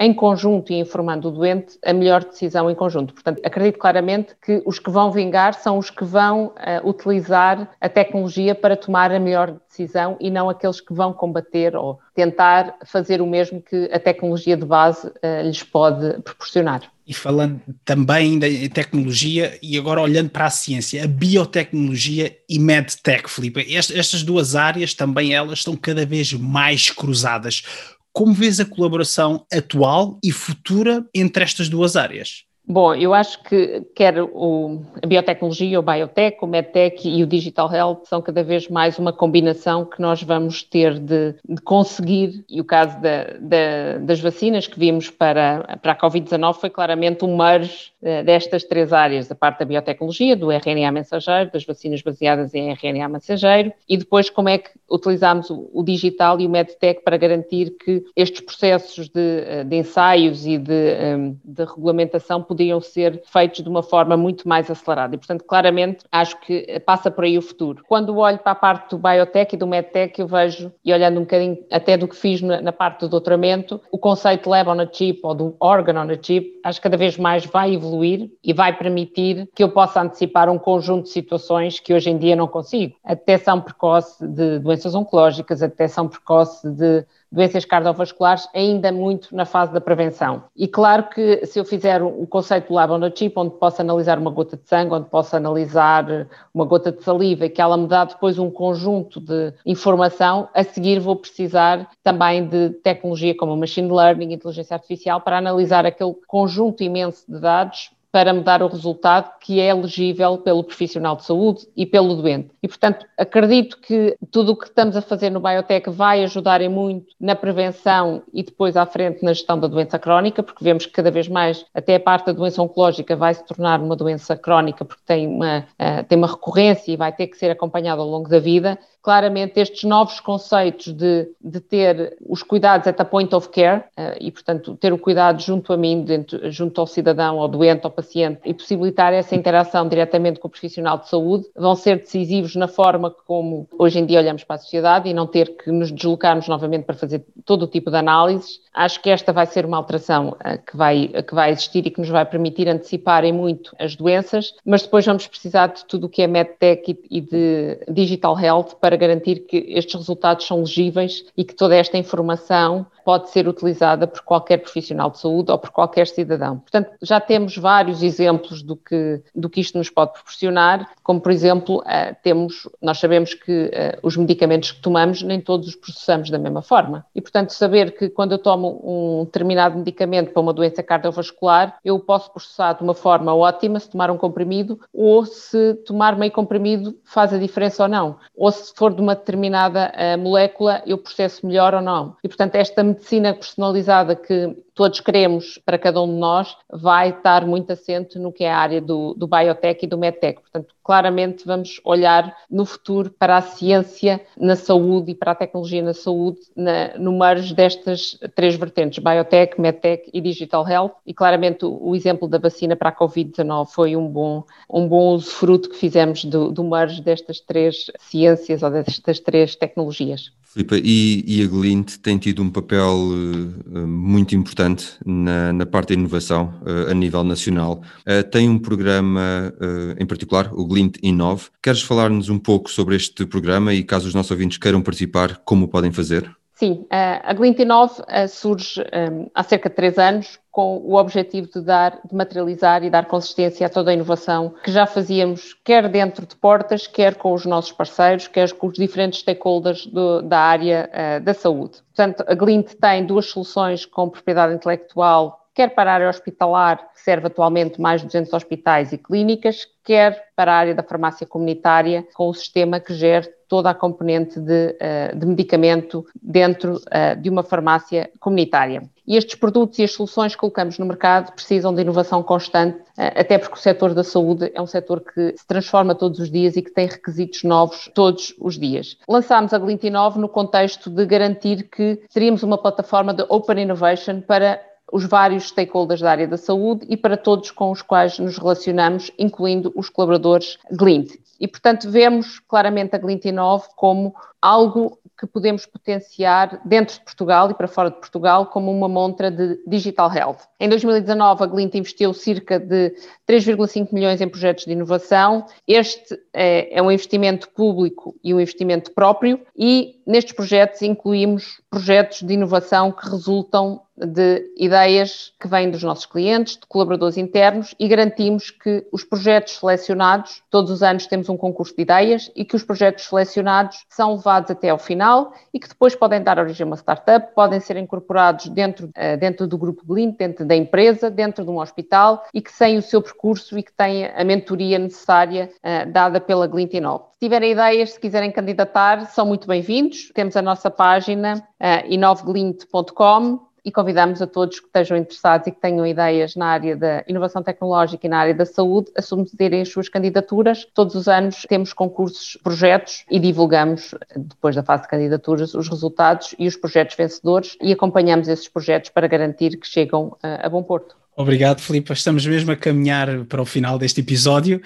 em 0.00 0.14
conjunto 0.14 0.72
e 0.72 0.76
informando 0.80 1.28
o 1.28 1.30
doente 1.30 1.78
a 1.84 1.92
melhor 1.92 2.24
decisão 2.24 2.70
em 2.70 2.74
conjunto. 2.74 3.12
Portanto, 3.12 3.40
acredito 3.44 3.78
claramente 3.78 4.34
que 4.42 4.62
os 4.64 4.78
que 4.78 4.90
vão 4.90 5.12
vingar 5.12 5.52
são 5.52 5.76
os 5.76 5.90
que 5.90 6.04
vão 6.04 6.46
uh, 6.46 6.88
utilizar 6.88 7.70
a 7.78 7.88
tecnologia 7.88 8.54
para 8.54 8.76
tomar 8.76 9.12
a 9.12 9.20
melhor 9.20 9.56
decisão 9.68 10.16
e 10.18 10.30
não 10.30 10.48
aqueles 10.48 10.80
que 10.80 10.94
vão 10.94 11.12
combater 11.12 11.76
ou 11.76 12.00
tentar 12.14 12.76
fazer 12.86 13.20
o 13.20 13.26
mesmo 13.26 13.60
que 13.60 13.90
a 13.92 13.98
tecnologia 13.98 14.56
de 14.56 14.64
base 14.64 15.06
uh, 15.06 15.42
lhes 15.44 15.62
pode 15.62 16.22
proporcionar. 16.22 16.90
E 17.06 17.12
falando 17.12 17.60
também 17.84 18.38
da 18.38 18.46
tecnologia 18.72 19.58
e 19.60 19.76
agora 19.76 20.00
olhando 20.00 20.30
para 20.30 20.46
a 20.46 20.50
ciência, 20.50 21.02
a 21.02 21.08
biotecnologia 21.08 22.36
e 22.48 22.58
medtech, 22.58 23.28
Filipe, 23.28 23.66
estas 23.74 24.22
duas 24.22 24.54
áreas 24.54 24.94
também 24.94 25.34
elas 25.34 25.58
estão 25.58 25.74
cada 25.76 26.06
vez 26.06 26.32
mais 26.32 26.88
cruzadas. 26.88 27.64
Como 28.12 28.34
vês 28.34 28.58
a 28.58 28.64
colaboração 28.64 29.46
atual 29.52 30.18
e 30.22 30.32
futura 30.32 31.06
entre 31.14 31.44
estas 31.44 31.68
duas 31.68 31.96
áreas? 31.96 32.44
Bom, 32.66 32.94
eu 32.94 33.12
acho 33.12 33.42
que 33.42 33.80
quer 33.96 34.22
o, 34.22 34.80
a 35.02 35.06
biotecnologia, 35.06 35.80
o 35.80 35.82
biotech, 35.82 36.38
o 36.40 36.46
medtech 36.46 37.08
e 37.08 37.22
o 37.22 37.26
digital 37.26 37.72
health 37.72 38.04
são 38.04 38.22
cada 38.22 38.44
vez 38.44 38.68
mais 38.68 38.96
uma 38.96 39.12
combinação 39.12 39.84
que 39.84 40.00
nós 40.00 40.22
vamos 40.22 40.62
ter 40.62 40.98
de, 40.98 41.34
de 41.48 41.60
conseguir, 41.62 42.44
e 42.48 42.60
o 42.60 42.64
caso 42.64 43.00
da, 43.00 43.24
da, 43.40 43.98
das 44.00 44.20
vacinas 44.20 44.68
que 44.68 44.78
vimos 44.78 45.10
para, 45.10 45.78
para 45.82 45.92
a 45.92 45.98
Covid-19 45.98 46.54
foi 46.54 46.70
claramente 46.70 47.24
um 47.24 47.36
merge 47.36 47.90
uh, 48.02 48.22
destas 48.24 48.62
três 48.62 48.92
áreas, 48.92 49.26
da 49.26 49.34
parte 49.34 49.58
da 49.58 49.64
biotecnologia, 49.64 50.36
do 50.36 50.52
RNA 50.52 50.92
mensageiro, 50.92 51.50
das 51.50 51.64
vacinas 51.64 52.02
baseadas 52.02 52.54
em 52.54 52.70
RNA 52.70 53.08
mensageiro, 53.08 53.72
e 53.88 53.96
depois 53.96 54.30
como 54.30 54.48
é 54.48 54.58
que 54.58 54.70
utilizamos 54.88 55.50
o, 55.50 55.68
o 55.72 55.82
digital 55.82 56.40
e 56.40 56.46
o 56.46 56.50
medtech 56.50 57.02
para 57.02 57.16
garantir 57.16 57.70
que 57.70 58.04
estes 58.14 58.42
processos 58.42 59.08
de, 59.08 59.40
eh, 59.40 59.64
de 59.64 59.76
ensaios 59.76 60.46
e 60.46 60.58
de, 60.58 61.16
um, 61.16 61.36
de 61.44 61.64
regulamentação 61.64 62.42
podiam 62.60 62.80
ser 62.80 63.22
feitos 63.24 63.62
de 63.62 63.68
uma 63.68 63.82
forma 63.82 64.16
muito 64.16 64.46
mais 64.46 64.70
acelerada. 64.70 65.14
E, 65.14 65.18
portanto, 65.18 65.44
claramente, 65.44 66.04
acho 66.12 66.38
que 66.40 66.78
passa 66.80 67.10
por 67.10 67.24
aí 67.24 67.38
o 67.38 67.42
futuro. 67.42 67.82
Quando 67.88 68.18
olho 68.18 68.38
para 68.38 68.52
a 68.52 68.54
parte 68.54 68.90
do 68.90 68.98
biotech 68.98 69.54
e 69.54 69.58
do 69.58 69.66
medtech, 69.66 70.20
eu 70.20 70.26
vejo, 70.26 70.70
e 70.84 70.92
olhando 70.92 71.18
um 71.18 71.22
bocadinho 71.22 71.58
até 71.70 71.96
do 71.96 72.06
que 72.06 72.14
fiz 72.14 72.42
na, 72.42 72.60
na 72.60 72.72
parte 72.72 73.00
do 73.00 73.08
doutoramento, 73.08 73.80
o 73.90 73.98
conceito 73.98 74.50
lab 74.50 74.68
on 74.68 74.80
a 74.80 74.86
chip 74.86 75.20
ou 75.22 75.34
do 75.34 75.56
organ 75.58 75.98
on 75.98 76.10
a 76.10 76.18
chip, 76.20 76.60
acho 76.62 76.78
que 76.78 76.82
cada 76.82 76.98
vez 76.98 77.16
mais 77.16 77.46
vai 77.46 77.74
evoluir 77.74 78.30
e 78.44 78.52
vai 78.52 78.76
permitir 78.76 79.48
que 79.54 79.62
eu 79.62 79.70
possa 79.70 80.02
antecipar 80.02 80.50
um 80.50 80.58
conjunto 80.58 81.04
de 81.04 81.10
situações 81.10 81.80
que 81.80 81.94
hoje 81.94 82.10
em 82.10 82.18
dia 82.18 82.36
não 82.36 82.46
consigo. 82.46 82.94
A 83.02 83.14
detecção 83.14 83.60
precoce 83.60 84.26
de 84.26 84.58
doenças 84.58 84.94
oncológicas, 84.94 85.62
a 85.62 85.66
detecção 85.66 86.06
precoce 86.08 86.68
de 86.70 87.06
doenças 87.30 87.64
cardiovasculares 87.64 88.48
ainda 88.54 88.90
muito 88.90 89.34
na 89.34 89.44
fase 89.44 89.72
da 89.72 89.80
prevenção. 89.80 90.44
E 90.56 90.66
claro 90.66 91.08
que 91.08 91.44
se 91.46 91.58
eu 91.58 91.64
fizer 91.64 92.02
o 92.02 92.26
conceito 92.26 92.68
do 92.68 92.74
Lab 92.74 92.92
on 92.92 93.04
a 93.04 93.10
Chip, 93.10 93.34
onde 93.36 93.54
posso 93.56 93.80
analisar 93.80 94.18
uma 94.18 94.30
gota 94.30 94.56
de 94.56 94.68
sangue, 94.68 94.94
onde 94.94 95.08
posso 95.08 95.36
analisar 95.36 96.28
uma 96.52 96.64
gota 96.64 96.90
de 96.90 97.02
saliva 97.02 97.48
que 97.48 97.60
ela 97.60 97.76
me 97.76 97.86
dá 97.86 98.04
depois 98.04 98.38
um 98.38 98.50
conjunto 98.50 99.20
de 99.20 99.52
informação, 99.64 100.48
a 100.54 100.64
seguir 100.64 100.98
vou 100.98 101.16
precisar 101.16 101.88
também 102.02 102.46
de 102.46 102.70
tecnologia 102.82 103.36
como 103.36 103.56
machine 103.56 103.90
learning, 103.90 104.32
inteligência 104.32 104.74
artificial, 104.74 105.20
para 105.20 105.38
analisar 105.38 105.86
aquele 105.86 106.14
conjunto 106.26 106.82
imenso 106.82 107.24
de 107.28 107.40
dados 107.40 107.90
para 108.12 108.32
me 108.32 108.42
dar 108.42 108.62
o 108.62 108.66
resultado 108.66 109.30
que 109.40 109.60
é 109.60 109.68
elegível 109.68 110.38
pelo 110.38 110.64
profissional 110.64 111.16
de 111.16 111.24
saúde 111.24 111.66
e 111.76 111.86
pelo 111.86 112.14
doente. 112.16 112.50
E, 112.62 112.68
portanto, 112.68 113.06
acredito 113.16 113.78
que 113.78 114.16
tudo 114.30 114.52
o 114.52 114.56
que 114.56 114.66
estamos 114.66 114.96
a 114.96 115.02
fazer 115.02 115.30
no 115.30 115.40
Biotech 115.40 115.88
vai 115.90 116.24
ajudar 116.24 116.60
em 116.60 116.68
muito 116.68 117.14
na 117.20 117.36
prevenção 117.36 118.22
e 118.32 118.42
depois 118.42 118.76
à 118.76 118.84
frente 118.84 119.24
na 119.24 119.32
gestão 119.32 119.58
da 119.58 119.68
doença 119.68 119.98
crónica, 119.98 120.42
porque 120.42 120.64
vemos 120.64 120.86
que 120.86 120.92
cada 120.92 121.10
vez 121.10 121.28
mais 121.28 121.64
até 121.72 121.96
a 121.96 122.00
parte 122.00 122.26
da 122.26 122.32
doença 122.32 122.62
oncológica 122.62 123.14
vai 123.14 123.34
se 123.34 123.44
tornar 123.44 123.80
uma 123.80 123.94
doença 123.94 124.36
crónica 124.36 124.84
porque 124.84 125.02
tem 125.06 125.26
uma, 125.26 125.60
uh, 125.60 126.04
tem 126.08 126.18
uma 126.18 126.26
recorrência 126.26 126.92
e 126.92 126.96
vai 126.96 127.12
ter 127.12 127.28
que 127.28 127.36
ser 127.36 127.50
acompanhada 127.50 128.00
ao 128.00 128.08
longo 128.08 128.28
da 128.28 128.38
vida 128.38 128.78
claramente 129.02 129.58
estes 129.58 129.84
novos 129.84 130.20
conceitos 130.20 130.92
de, 130.92 131.28
de 131.40 131.60
ter 131.60 132.16
os 132.28 132.42
cuidados 132.42 132.86
at 132.86 133.00
a 133.00 133.04
point 133.04 133.34
of 133.34 133.48
care 133.48 133.78
uh, 133.98 134.16
e, 134.20 134.30
portanto, 134.30 134.76
ter 134.76 134.92
o 134.92 134.98
cuidado 134.98 135.40
junto 135.40 135.72
a 135.72 135.76
mim, 135.76 136.02
dentro, 136.02 136.50
junto 136.50 136.80
ao 136.80 136.86
cidadão, 136.86 137.40
ao 137.40 137.48
doente, 137.48 137.84
ao 137.84 137.90
paciente 137.90 138.40
e 138.44 138.52
possibilitar 138.52 139.12
essa 139.12 139.34
interação 139.34 139.88
diretamente 139.88 140.38
com 140.38 140.48
o 140.48 140.50
profissional 140.50 140.98
de 140.98 141.08
saúde 141.08 141.46
vão 141.56 141.74
ser 141.74 141.98
decisivos 141.98 142.54
na 142.56 142.68
forma 142.68 143.10
como 143.26 143.68
hoje 143.78 143.98
em 143.98 144.06
dia 144.06 144.18
olhamos 144.18 144.44
para 144.44 144.56
a 144.56 144.58
sociedade 144.58 145.08
e 145.08 145.14
não 145.14 145.26
ter 145.26 145.56
que 145.56 145.70
nos 145.70 145.90
deslocarmos 145.90 146.46
novamente 146.46 146.84
para 146.84 146.94
fazer 146.94 147.24
todo 147.44 147.62
o 147.62 147.66
tipo 147.66 147.90
de 147.90 147.96
análises. 147.96 148.60
Acho 148.72 149.00
que 149.02 149.10
esta 149.10 149.32
vai 149.32 149.46
ser 149.46 149.64
uma 149.64 149.78
alteração 149.78 150.30
uh, 150.30 150.62
que, 150.64 150.76
vai, 150.76 151.08
que 151.08 151.34
vai 151.34 151.50
existir 151.50 151.86
e 151.86 151.90
que 151.90 152.00
nos 152.00 152.10
vai 152.10 152.24
permitir 152.24 152.68
antecipar 152.68 153.24
em 153.24 153.32
muito 153.32 153.74
as 153.78 153.96
doenças, 153.96 154.54
mas 154.64 154.82
depois 154.82 155.06
vamos 155.06 155.26
precisar 155.26 155.68
de 155.68 155.84
tudo 155.86 156.06
o 156.06 156.08
que 156.08 156.22
é 156.22 156.26
MedTech 156.26 156.98
e 157.10 157.20
de 157.20 157.78
Digital 157.88 158.38
Health 158.38 158.76
para 158.80 158.89
para 158.90 158.96
garantir 158.96 159.46
que 159.46 159.66
estes 159.68 159.94
resultados 159.94 160.44
são 160.44 160.62
legíveis 160.62 161.24
e 161.36 161.44
que 161.44 161.54
toda 161.54 161.76
esta 161.76 161.96
informação 161.96 162.84
pode 163.04 163.30
ser 163.30 163.48
utilizada 163.48 164.06
por 164.06 164.20
qualquer 164.22 164.58
profissional 164.58 165.10
de 165.10 165.18
saúde 165.18 165.50
ou 165.50 165.58
por 165.58 165.70
qualquer 165.70 166.06
cidadão. 166.06 166.58
Portanto, 166.58 166.90
já 167.02 167.20
temos 167.20 167.56
vários 167.56 168.02
exemplos 168.02 168.62
do 168.62 168.76
que, 168.76 169.22
do 169.34 169.48
que 169.48 169.60
isto 169.60 169.78
nos 169.78 169.90
pode 169.90 170.12
proporcionar, 170.12 170.90
como 171.02 171.20
por 171.20 171.32
exemplo, 171.32 171.82
eh, 171.86 172.14
temos, 172.22 172.68
nós 172.80 172.98
sabemos 172.98 173.34
que 173.34 173.70
eh, 173.72 173.98
os 174.02 174.16
medicamentos 174.16 174.72
que 174.72 174.80
tomamos 174.80 175.22
nem 175.22 175.40
todos 175.40 175.68
os 175.68 175.76
processamos 175.76 176.30
da 176.30 176.38
mesma 176.38 176.62
forma. 176.62 177.04
E, 177.14 177.20
portanto, 177.20 177.50
saber 177.50 177.96
que 177.96 178.08
quando 178.08 178.32
eu 178.32 178.38
tomo 178.38 178.80
um 178.82 179.24
determinado 179.24 179.78
medicamento 179.78 180.32
para 180.32 180.40
uma 180.40 180.52
doença 180.52 180.82
cardiovascular, 180.82 181.78
eu 181.84 181.98
posso 181.98 182.30
processar 182.32 182.74
de 182.74 182.82
uma 182.82 182.94
forma 182.94 183.34
ótima 183.34 183.80
se 183.80 183.90
tomar 183.90 184.10
um 184.10 184.16
comprimido 184.16 184.80
ou 184.92 185.24
se 185.24 185.74
tomar 185.86 186.16
meio 186.16 186.32
comprimido 186.32 186.96
faz 187.04 187.32
a 187.32 187.38
diferença 187.38 187.82
ou 187.82 187.88
não. 187.88 188.16
Ou 188.36 188.50
se 188.50 188.72
for 188.74 188.94
de 188.94 189.00
uma 189.00 189.14
determinada 189.14 189.92
uh, 189.92 190.18
molécula, 190.18 190.82
eu 190.86 190.98
processo 190.98 191.46
melhor 191.46 191.74
ou 191.74 191.80
não. 191.80 192.16
E, 192.22 192.28
portanto, 192.28 192.54
esta 192.54 192.96
medicina 193.00 193.34
personalizada 193.34 194.14
que 194.14 194.56
todos 194.80 194.98
queremos 194.98 195.60
para 195.62 195.78
cada 195.78 196.00
um 196.00 196.06
de 196.06 196.18
nós 196.18 196.56
vai 196.72 197.10
estar 197.10 197.46
muito 197.46 197.70
assente 197.70 198.18
no 198.18 198.32
que 198.32 198.44
é 198.44 198.50
a 198.50 198.56
área 198.56 198.80
do, 198.80 199.12
do 199.12 199.26
biotech 199.26 199.84
e 199.84 199.86
do 199.86 199.98
medtech. 199.98 200.40
Portanto, 200.40 200.74
claramente 200.82 201.44
vamos 201.44 201.78
olhar 201.84 202.34
no 202.50 202.64
futuro 202.64 203.10
para 203.10 203.36
a 203.36 203.42
ciência 203.42 204.22
na 204.38 204.56
saúde 204.56 205.10
e 205.10 205.14
para 205.14 205.32
a 205.32 205.34
tecnologia 205.34 205.82
na 205.82 205.92
saúde 205.92 206.38
na, 206.56 206.96
no 206.96 207.12
merge 207.18 207.54
destas 207.54 208.18
três 208.34 208.54
vertentes, 208.54 209.04
biotech, 209.04 209.60
medtech 209.60 210.08
e 210.14 210.18
digital 210.18 210.66
health. 210.66 210.92
E 211.06 211.12
claramente 211.12 211.62
o, 211.66 211.90
o 211.90 211.94
exemplo 211.94 212.26
da 212.26 212.38
vacina 212.38 212.74
para 212.74 212.88
a 212.88 212.96
Covid-19 212.96 213.66
foi 213.66 213.94
um 213.94 214.08
bom, 214.08 214.44
um 214.66 214.88
bom 214.88 215.12
usufruto 215.12 215.68
que 215.68 215.76
fizemos 215.76 216.24
do, 216.24 216.50
do 216.50 216.64
merge 216.64 217.02
destas 217.02 217.38
três 217.38 217.90
ciências 217.98 218.62
ou 218.62 218.70
destas 218.70 219.20
três 219.20 219.54
tecnologias. 219.54 220.32
Filipe, 220.52 220.82
e, 220.84 221.22
e, 221.28 221.44
a 221.44 221.46
Glint 221.46 221.98
tem 221.98 222.18
tido 222.18 222.42
um 222.42 222.50
papel 222.50 222.92
uh, 222.92 223.86
muito 223.86 224.34
importante 224.34 224.69
na, 225.04 225.52
na, 225.52 225.66
parte 225.66 225.88
da 225.88 226.00
inovação 226.00 226.54
uh, 226.62 226.90
a 226.90 226.94
nível 226.94 227.24
nacional. 227.24 227.82
Uh, 228.00 228.28
tem 228.30 228.48
um 228.48 228.58
programa 228.58 229.52
em 229.98 230.06
particular, 230.06 230.50
o 230.52 230.66
Glint 230.66 230.96
Inove. 231.02 231.48
Queres 231.62 231.82
falar-nos 231.82 232.28
um 232.28 232.38
pouco 232.38 232.70
sobre 232.70 232.96
este 232.96 233.26
programa 233.26 233.74
e 233.74 233.82
caso 233.82 234.08
os 234.08 234.14
nossos 234.14 234.30
ouvintes 234.30 234.58
queiram 234.58 234.82
participar, 234.82 235.40
como 235.44 235.68
podem 235.68 235.92
fazer? 235.92 236.30
Sim, 236.60 236.86
a 236.90 237.32
Glint 237.32 237.58
Inove 237.58 238.02
surge 238.28 238.82
um, 238.82 239.30
há 239.34 239.42
cerca 239.42 239.70
de 239.70 239.74
três 239.74 239.98
anos 239.98 240.38
com 240.50 240.76
o 240.76 240.94
objetivo 240.94 241.48
de 241.50 241.62
dar, 241.62 241.98
de 242.04 242.14
materializar 242.14 242.84
e 242.84 242.90
dar 242.90 243.06
consistência 243.06 243.66
a 243.66 243.70
toda 243.70 243.90
a 243.90 243.94
inovação 243.94 244.54
que 244.62 244.70
já 244.70 244.84
fazíamos, 244.84 245.54
quer 245.64 245.88
dentro 245.88 246.26
de 246.26 246.36
portas, 246.36 246.86
quer 246.86 247.14
com 247.14 247.32
os 247.32 247.46
nossos 247.46 247.72
parceiros, 247.72 248.28
quer 248.28 248.52
com 248.52 248.66
os 248.66 248.74
diferentes 248.74 249.20
stakeholders 249.20 249.86
do, 249.86 250.20
da 250.20 250.38
área 250.38 250.90
uh, 250.92 251.24
da 251.24 251.32
saúde. 251.32 251.78
Portanto, 251.96 252.24
a 252.26 252.34
Glint 252.34 252.74
tem 252.74 253.06
duas 253.06 253.24
soluções 253.30 253.86
com 253.86 254.10
propriedade 254.10 254.52
intelectual 254.52 255.40
quer 255.54 255.74
para 255.74 255.90
a 255.90 255.94
área 255.94 256.08
hospitalar, 256.08 256.92
que 256.94 257.00
serve 257.00 257.26
atualmente 257.26 257.80
mais 257.80 258.00
de 258.00 258.06
200 258.06 258.32
hospitais 258.32 258.92
e 258.92 258.98
clínicas, 258.98 259.66
quer 259.84 260.30
para 260.36 260.52
a 260.52 260.56
área 260.56 260.74
da 260.74 260.82
farmácia 260.82 261.26
comunitária, 261.26 262.06
com 262.14 262.28
o 262.28 262.34
sistema 262.34 262.80
que 262.80 262.94
gera 262.94 263.28
toda 263.50 263.68
a 263.68 263.74
componente 263.74 264.38
de, 264.38 264.76
uh, 264.78 265.18
de 265.18 265.26
medicamento 265.26 266.06
dentro 266.22 266.76
uh, 266.76 267.20
de 267.20 267.28
uma 267.28 267.42
farmácia 267.42 268.08
comunitária. 268.20 268.84
E 269.04 269.16
estes 269.16 269.34
produtos 269.34 269.76
e 269.80 269.82
as 269.82 269.92
soluções 269.92 270.34
que 270.34 270.40
colocamos 270.40 270.78
no 270.78 270.86
mercado 270.86 271.32
precisam 271.32 271.74
de 271.74 271.82
inovação 271.82 272.22
constante, 272.22 272.78
uh, 272.78 273.10
até 273.16 273.38
porque 273.38 273.56
o 273.56 273.58
setor 273.58 273.92
da 273.92 274.04
saúde 274.04 274.52
é 274.54 274.62
um 274.62 274.68
setor 274.68 275.00
que 275.00 275.34
se 275.36 275.44
transforma 275.48 275.96
todos 275.96 276.20
os 276.20 276.30
dias 276.30 276.56
e 276.56 276.62
que 276.62 276.70
tem 276.70 276.86
requisitos 276.86 277.42
novos 277.42 277.90
todos 277.92 278.32
os 278.38 278.56
dias. 278.56 278.96
Lançámos 279.08 279.52
a 279.52 279.58
Glint 279.58 279.82
Inove 279.82 280.20
no 280.20 280.28
contexto 280.28 280.88
de 280.88 281.04
garantir 281.04 281.64
que 281.64 282.00
teríamos 282.14 282.44
uma 282.44 282.56
plataforma 282.56 283.12
de 283.12 283.24
Open 283.28 283.60
Innovation 283.60 284.20
para 284.20 284.60
os 284.92 285.04
vários 285.04 285.48
stakeholders 285.48 286.00
da 286.00 286.10
área 286.12 286.28
da 286.28 286.36
saúde 286.36 286.86
e 286.88 286.96
para 286.96 287.16
todos 287.16 287.50
com 287.50 287.72
os 287.72 287.82
quais 287.82 288.16
nos 288.20 288.38
relacionamos, 288.38 289.10
incluindo 289.18 289.72
os 289.74 289.88
colaboradores 289.88 290.56
Glint. 290.70 291.18
E, 291.40 291.48
portanto, 291.48 291.90
vemos 291.90 292.38
claramente 292.38 292.94
a 292.94 292.98
Glint 292.98 293.24
Inove 293.24 293.68
como 293.74 294.14
algo 294.42 294.98
que 295.18 295.26
podemos 295.26 295.66
potenciar 295.66 296.60
dentro 296.64 296.94
de 296.94 297.04
Portugal 297.04 297.50
e 297.50 297.54
para 297.54 297.68
fora 297.68 297.90
de 297.90 297.96
Portugal 297.96 298.46
como 298.46 298.70
uma 298.70 298.88
montra 298.88 299.30
de 299.30 299.60
Digital 299.66 300.10
Health. 300.14 300.38
Em 300.58 300.68
2019, 300.68 301.44
a 301.44 301.46
Glint 301.46 301.74
investiu 301.74 302.14
cerca 302.14 302.58
de 302.58 302.94
3,5 303.28 303.92
milhões 303.92 304.20
em 304.20 304.28
projetos 304.28 304.64
de 304.64 304.72
inovação. 304.72 305.44
Este 305.68 306.18
é, 306.32 306.78
é 306.78 306.82
um 306.82 306.90
investimento 306.90 307.50
público 307.50 308.14
e 308.24 308.32
um 308.32 308.40
investimento 308.40 308.92
próprio 308.92 309.40
e 309.54 309.99
nestes 310.10 310.34
projetos 310.34 310.82
incluímos 310.82 311.60
projetos 311.70 312.22
de 312.22 312.34
inovação 312.34 312.90
que 312.90 313.08
resultam 313.08 313.80
de 314.06 314.50
ideias 314.56 315.32
que 315.38 315.46
vêm 315.46 315.70
dos 315.70 315.82
nossos 315.82 316.06
clientes, 316.06 316.54
de 316.56 316.66
colaboradores 316.66 317.16
internos 317.16 317.74
e 317.78 317.86
garantimos 317.86 318.50
que 318.50 318.86
os 318.90 319.04
projetos 319.04 319.58
selecionados, 319.58 320.42
todos 320.50 320.70
os 320.70 320.82
anos 320.82 321.06
temos 321.06 321.28
um 321.28 321.36
concurso 321.36 321.74
de 321.76 321.82
ideias 321.82 322.30
e 322.34 322.44
que 322.44 322.56
os 322.56 322.64
projetos 322.64 323.04
selecionados 323.04 323.84
são 323.88 324.14
levados 324.14 324.50
até 324.50 324.70
ao 324.70 324.78
final 324.78 325.32
e 325.52 325.60
que 325.60 325.68
depois 325.68 325.94
podem 325.94 326.22
dar 326.22 326.38
origem 326.38 326.64
a 326.64 326.66
uma 326.66 326.76
startup, 326.76 327.34
podem 327.34 327.60
ser 327.60 327.76
incorporados 327.76 328.48
dentro, 328.48 328.86
uh, 328.86 329.16
dentro 329.18 329.46
do 329.46 329.58
grupo 329.58 329.84
Glint, 329.84 330.16
dentro 330.16 330.44
da 330.44 330.56
empresa, 330.56 331.10
dentro 331.10 331.44
de 331.44 331.50
um 331.50 331.58
hospital 331.58 332.24
e 332.32 332.40
que 332.40 332.56
têm 332.56 332.78
o 332.78 332.82
seu 332.82 333.02
percurso 333.02 333.58
e 333.58 333.62
que 333.62 333.72
têm 333.72 334.06
a 334.06 334.24
mentoria 334.24 334.78
necessária 334.78 335.50
uh, 335.58 335.90
dada 335.92 336.20
pela 336.20 336.46
Glint 336.46 336.72
Inove. 336.74 337.04
Se 337.20 337.26
tiverem 337.26 337.52
ideias, 337.52 337.90
se 337.90 338.00
quiserem 338.00 338.32
candidatar, 338.32 339.04
são 339.06 339.26
muito 339.26 339.46
bem-vindos. 339.46 339.99
Temos 340.08 340.36
a 340.36 340.42
nossa 340.42 340.70
página 340.70 341.36
uh, 341.36 341.42
eh, 341.60 341.84
inoveglint.com 341.88 343.50
e 343.64 343.70
convidamos 343.70 344.22
a 344.22 344.26
todos 344.26 344.58
que 344.58 344.66
estejam 344.66 344.96
interessados 344.96 345.46
e 345.46 345.50
que 345.50 345.60
tenham 345.60 345.86
ideias 345.86 346.34
na 346.34 346.46
área 346.46 346.76
da 346.76 347.04
inovação 347.06 347.42
tecnológica 347.42 348.06
e 348.06 348.10
na 348.10 348.18
área 348.18 348.34
da 348.34 348.46
saúde 348.46 348.90
a 348.96 349.02
submeterem 349.02 349.60
as 349.60 349.68
suas 349.68 349.88
candidaturas. 349.88 350.66
Todos 350.74 350.94
os 350.94 351.08
anos 351.08 351.44
temos 351.48 351.72
concursos, 351.72 352.38
projetos 352.42 353.04
e 353.10 353.18
divulgamos, 353.18 353.94
depois 354.16 354.56
da 354.56 354.62
fase 354.62 354.84
de 354.84 354.88
candidaturas, 354.88 355.54
os 355.54 355.68
resultados 355.68 356.34
e 356.38 356.46
os 356.46 356.56
projetos 356.56 356.96
vencedores 356.96 357.56
e 357.60 357.72
acompanhamos 357.72 358.28
esses 358.28 358.48
projetos 358.48 358.90
para 358.90 359.06
garantir 359.06 359.58
que 359.58 359.66
chegam 359.66 360.16
a, 360.22 360.46
a 360.46 360.48
bom 360.48 360.62
porto. 360.62 360.96
Obrigado, 361.16 361.60
Filipe. 361.60 361.92
Estamos 361.92 362.24
mesmo 362.26 362.52
a 362.52 362.56
caminhar 362.56 363.24
para 363.26 363.42
o 363.42 363.44
final 363.44 363.78
deste 363.78 364.00
episódio. 364.00 364.62